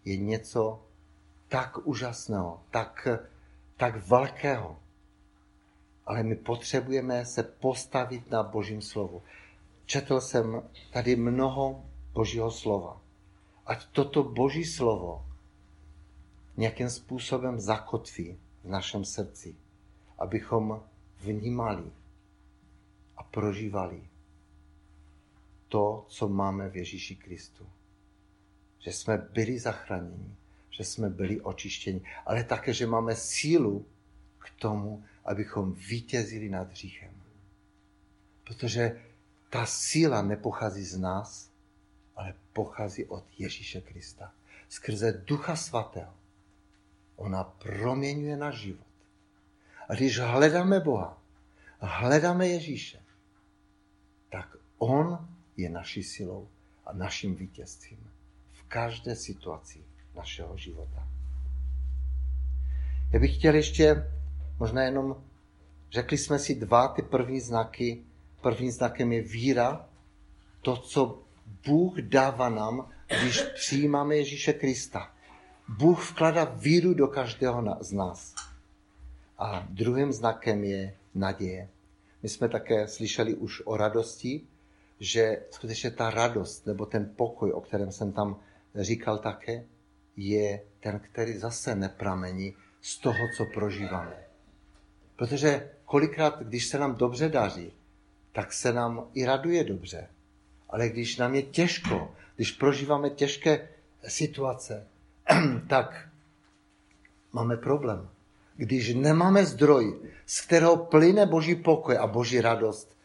je 0.05 0.17
něco 0.17 0.83
tak 1.55 1.87
úžasného, 1.87 2.67
tak, 2.71 3.09
tak 3.77 4.07
velkého, 4.07 4.79
ale 6.07 6.23
my 6.23 6.37
potřebujeme 6.37 7.25
se 7.25 7.43
postavit 7.43 8.31
na 8.31 8.43
Božím 8.43 8.83
slovu. 8.83 9.23
Četl 9.87 10.21
jsem 10.21 10.63
tady 10.93 11.17
mnoho 11.17 11.85
Božího 12.13 12.51
slova. 12.51 13.01
Ať 13.67 13.87
toto 13.87 14.23
Boží 14.23 14.65
slovo 14.65 15.27
nějakým 16.57 16.91
způsobem 16.91 17.61
zakotví 17.61 18.39
v 18.65 18.69
našem 18.69 19.05
srdci, 19.05 19.57
abychom 20.19 20.83
vnímali 21.21 21.93
a 23.17 23.23
prožívali 23.23 24.09
to, 25.69 26.07
co 26.09 26.29
máme 26.29 26.69
v 26.69 26.77
Ježíši 26.77 27.17
Kristu. 27.17 27.67
Že 28.79 28.93
jsme 28.93 29.19
byli 29.19 29.59
zachráněni, 29.59 30.37
že 30.77 30.85
jsme 30.85 31.11
byli 31.11 31.41
očištěni, 31.41 32.01
ale 32.27 32.45
také, 32.45 32.75
že 32.75 32.87
máme 32.87 33.17
sílu 33.17 33.87
k 34.39 34.51
tomu, 34.51 35.05
abychom 35.25 35.73
vítězili 35.73 36.49
nad 36.49 36.71
hříchem. 36.71 37.11
Protože 38.45 39.03
ta 39.51 39.67
síla 39.67 40.23
nepochází 40.23 40.85
z 40.85 40.99
nás, 40.99 41.51
ale 42.17 42.35
pochází 42.53 43.05
od 43.05 43.25
Ježíše 43.39 43.81
Krista. 43.81 44.33
Skrze 44.69 45.13
Ducha 45.13 45.57
Svatého. 45.57 46.15
Ona 47.17 47.45
proměňuje 47.45 48.37
náš 48.37 48.55
život. 48.55 48.87
A 49.89 49.95
když 49.95 50.19
hledáme 50.19 50.81
Boha, 50.81 51.23
hledáme 51.79 52.49
Ježíše, 52.49 53.03
tak 54.31 54.57
On 54.79 55.29
je 55.57 55.71
naší 55.71 56.03
silou 56.03 56.49
a 56.87 56.93
naším 56.93 57.37
vítězstvím 57.37 58.11
v 58.53 58.63
každé 58.63 59.17
situaci 59.17 59.85
našeho 60.15 60.57
života. 60.57 61.09
Já 63.13 63.21
bych 63.21 63.37
chtěl 63.37 63.55
ještě 63.55 64.05
Možná 64.59 64.83
jenom 64.83 65.17
řekli 65.93 66.19
jsme 66.19 66.39
si 66.39 66.55
dva 66.55 66.89
ty 66.89 67.03
první 67.03 67.41
znaky. 67.41 68.03
První 68.41 68.71
znakem 68.71 69.13
je 69.13 69.23
víra, 69.23 69.89
to, 70.63 70.77
co 70.77 71.23
Bůh 71.67 71.99
dává 71.99 72.49
nám, 72.49 72.91
když 73.07 73.41
přijímáme 73.41 74.17
Ježíše 74.17 74.53
Krista. 74.53 75.11
Bůh 75.69 76.11
vkládá 76.11 76.45
víru 76.45 76.95
do 76.95 77.09
každého 77.09 77.77
z 77.81 77.93
nás. 77.93 78.35
A 79.39 79.67
druhým 79.71 80.13
znakem 80.13 80.65
je 80.65 80.95
naděje. 81.15 81.69
My 82.23 82.29
jsme 82.29 82.49
také 82.49 82.89
slyšeli 82.89 83.35
už 83.35 83.63
o 83.65 83.77
radosti, 83.77 84.41
že 85.01 85.43
skutečně 85.51 85.91
ta 85.91 86.11
radost 86.11 86.67
nebo 86.67 86.87
ten 86.87 87.13
pokoj, 87.17 87.53
o 87.53 87.61
kterém 87.61 87.93
jsem 87.93 88.13
tam 88.13 88.37
říkal 88.75 89.19
také, 89.19 89.65
je 90.17 90.63
ten, 90.81 91.01
který 91.01 91.39
zase 91.39 91.75
nepramení 91.75 92.55
z 92.81 92.99
toho, 92.99 93.19
co 93.37 93.45
prožíváme. 93.45 94.17
Protože 95.17 95.71
kolikrát, 95.85 96.43
když 96.43 96.67
se 96.67 96.79
nám 96.79 96.95
dobře 96.95 97.29
daří, 97.29 97.73
tak 98.33 98.53
se 98.53 98.73
nám 98.73 99.09
i 99.15 99.25
raduje 99.25 99.65
dobře. 99.65 100.09
Ale 100.69 100.89
když 100.89 101.17
nám 101.17 101.35
je 101.35 101.43
těžko, 101.43 102.15
když 102.37 102.53
prožíváme 102.53 103.11
těžké 103.11 103.69
situace, 104.09 104.87
tak 105.69 106.09
máme 107.33 107.57
problém. 107.57 108.09
Když 108.57 108.95
nemáme 108.95 109.47
zdroj, 109.47 110.11
z 110.27 110.41
kterého 110.41 110.77
plyne 110.77 111.27
boží 111.27 111.55
pokoj 111.55 111.99
a 111.99 112.07
boží 112.07 112.41
radost, 112.41 112.97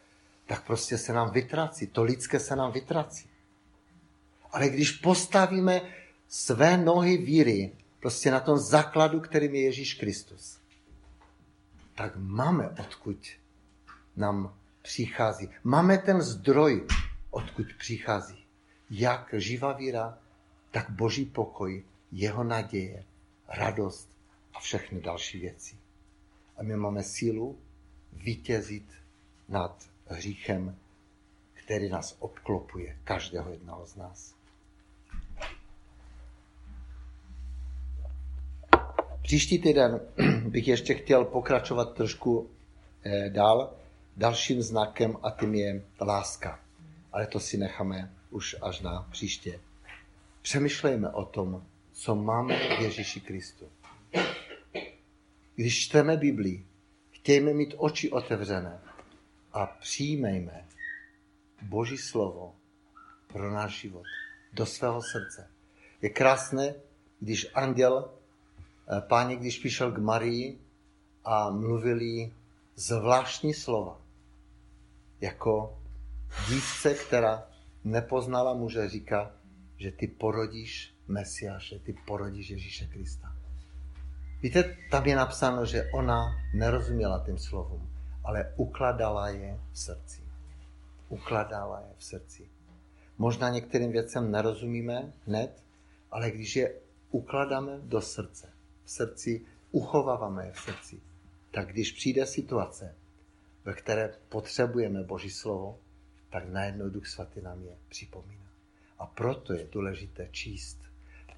tak 0.46 0.66
prostě 0.66 0.98
se 0.98 1.12
nám 1.12 1.30
vytrací. 1.30 1.86
To 1.86 2.02
lidské 2.02 2.40
se 2.40 2.56
nám 2.56 2.72
vytrací. 2.72 3.30
Ale 4.52 4.68
když 4.68 4.90
postavíme 4.90 5.80
své 6.30 6.76
nohy 6.76 7.16
víry 7.16 7.72
prostě 8.00 8.30
na 8.30 8.40
tom 8.40 8.58
základu, 8.58 9.20
kterým 9.20 9.54
je 9.54 9.62
Ježíš 9.62 9.94
Kristus, 9.94 10.60
tak 11.94 12.16
máme 12.16 12.68
odkud 12.68 13.28
nám 14.16 14.54
přichází. 14.82 15.48
Máme 15.64 15.98
ten 15.98 16.22
zdroj, 16.22 16.86
odkud 17.30 17.66
přichází. 17.78 18.46
Jak 18.90 19.34
živá 19.38 19.72
víra, 19.72 20.18
tak 20.70 20.90
boží 20.90 21.24
pokoj, 21.24 21.84
jeho 22.12 22.44
naděje, 22.44 23.04
radost 23.48 24.10
a 24.54 24.60
všechny 24.60 25.00
další 25.00 25.38
věci. 25.38 25.76
A 26.56 26.62
my 26.62 26.76
máme 26.76 27.02
sílu 27.02 27.58
vítězit 28.12 28.92
nad 29.48 29.90
hříchem, 30.06 30.76
který 31.52 31.88
nás 31.88 32.16
obklopuje, 32.18 32.98
každého 33.04 33.50
jednoho 33.50 33.86
z 33.86 33.96
nás. 33.96 34.39
Příští 39.22 39.58
týden 39.58 40.00
bych 40.48 40.68
ještě 40.68 40.94
chtěl 40.94 41.24
pokračovat 41.24 41.94
trošku 41.94 42.50
eh, 43.04 43.30
dál 43.30 43.76
dalším 44.16 44.62
znakem 44.62 45.16
a 45.22 45.30
tím 45.30 45.54
je 45.54 45.84
láska. 46.00 46.60
Ale 47.12 47.26
to 47.26 47.40
si 47.40 47.58
necháme 47.58 48.12
už 48.30 48.56
až 48.62 48.80
na 48.80 49.08
příště. 49.10 49.60
Přemýšlejme 50.42 51.10
o 51.10 51.24
tom, 51.24 51.64
co 51.92 52.14
máme 52.14 52.58
v 52.58 52.80
Ježíši 52.80 53.20
Kristu. 53.20 53.68
Když 55.54 55.88
čteme 55.88 56.16
Biblii, 56.16 56.66
chtějme 57.10 57.52
mít 57.52 57.74
oči 57.76 58.10
otevřené 58.10 58.80
a 59.52 59.66
přijmejme 59.66 60.64
Boží 61.62 61.98
slovo 61.98 62.54
pro 63.26 63.52
náš 63.52 63.80
život 63.80 64.04
do 64.52 64.66
svého 64.66 65.02
srdce. 65.02 65.50
Je 66.02 66.08
krásné, 66.08 66.74
když 67.20 67.46
anděl, 67.54 68.10
páně, 69.00 69.36
když 69.36 69.58
přišel 69.58 69.92
k 69.92 69.98
Marii 69.98 70.58
a 71.24 71.50
mluvili 71.50 72.32
zvláštní 72.76 73.54
slova. 73.54 74.00
Jako 75.20 75.78
dívce, 76.48 76.94
která 76.94 77.46
nepoznala 77.84 78.54
muže, 78.54 78.88
říká, 78.88 79.32
že 79.76 79.92
ty 79.92 80.06
porodíš 80.06 80.94
Mesiáše, 81.08 81.78
ty 81.78 81.92
porodíš 82.06 82.50
Ježíše 82.50 82.86
Krista. 82.86 83.36
Víte, 84.42 84.76
tam 84.90 85.06
je 85.06 85.16
napsáno, 85.16 85.66
že 85.66 85.90
ona 85.94 86.32
nerozuměla 86.54 87.22
těm 87.26 87.38
slovům, 87.38 87.90
ale 88.24 88.52
ukladala 88.56 89.28
je 89.28 89.60
v 89.72 89.78
srdci. 89.78 90.22
Ukladala 91.08 91.80
je 91.80 91.94
v 91.96 92.04
srdci. 92.04 92.48
Možná 93.18 93.48
některým 93.48 93.92
věcem 93.92 94.30
nerozumíme 94.30 95.12
hned, 95.26 95.62
ale 96.10 96.30
když 96.30 96.56
je 96.56 96.74
ukladáme 97.10 97.78
do 97.82 98.00
srdce, 98.00 98.48
srdci 98.90 99.46
uchováváme 99.70 100.52
v 100.52 100.60
srdci, 100.60 101.00
tak 101.50 101.68
když 101.68 101.92
přijde 101.92 102.26
situace, 102.26 102.96
ve 103.64 103.74
které 103.74 104.14
potřebujeme 104.28 105.02
Boží 105.02 105.30
slovo, 105.30 105.78
tak 106.30 106.48
najednou 106.48 106.90
Duch 106.90 107.06
Svatý 107.06 107.40
nám 107.40 107.62
je 107.62 107.76
připomíná. 107.88 108.50
A 108.98 109.06
proto 109.06 109.52
je 109.52 109.68
důležité 109.72 110.28
číst. 110.30 110.78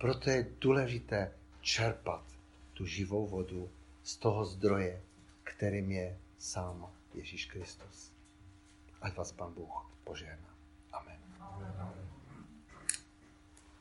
Proto 0.01 0.31
je 0.31 0.47
důležité 0.61 1.33
čerpat 1.61 2.25
tu 2.75 2.87
živou 2.87 3.27
vodu 3.27 3.71
z 4.03 4.17
toho 4.17 4.45
zdroje, 4.45 5.03
kterým 5.45 5.91
je 5.91 6.19
sám 6.39 6.93
Ježíš 7.15 7.47
Kristus. 7.47 8.13
Ať 9.01 9.17
vás 9.17 9.33
Pan 9.33 9.55
Bůh 9.55 9.91
požehná. 10.05 10.52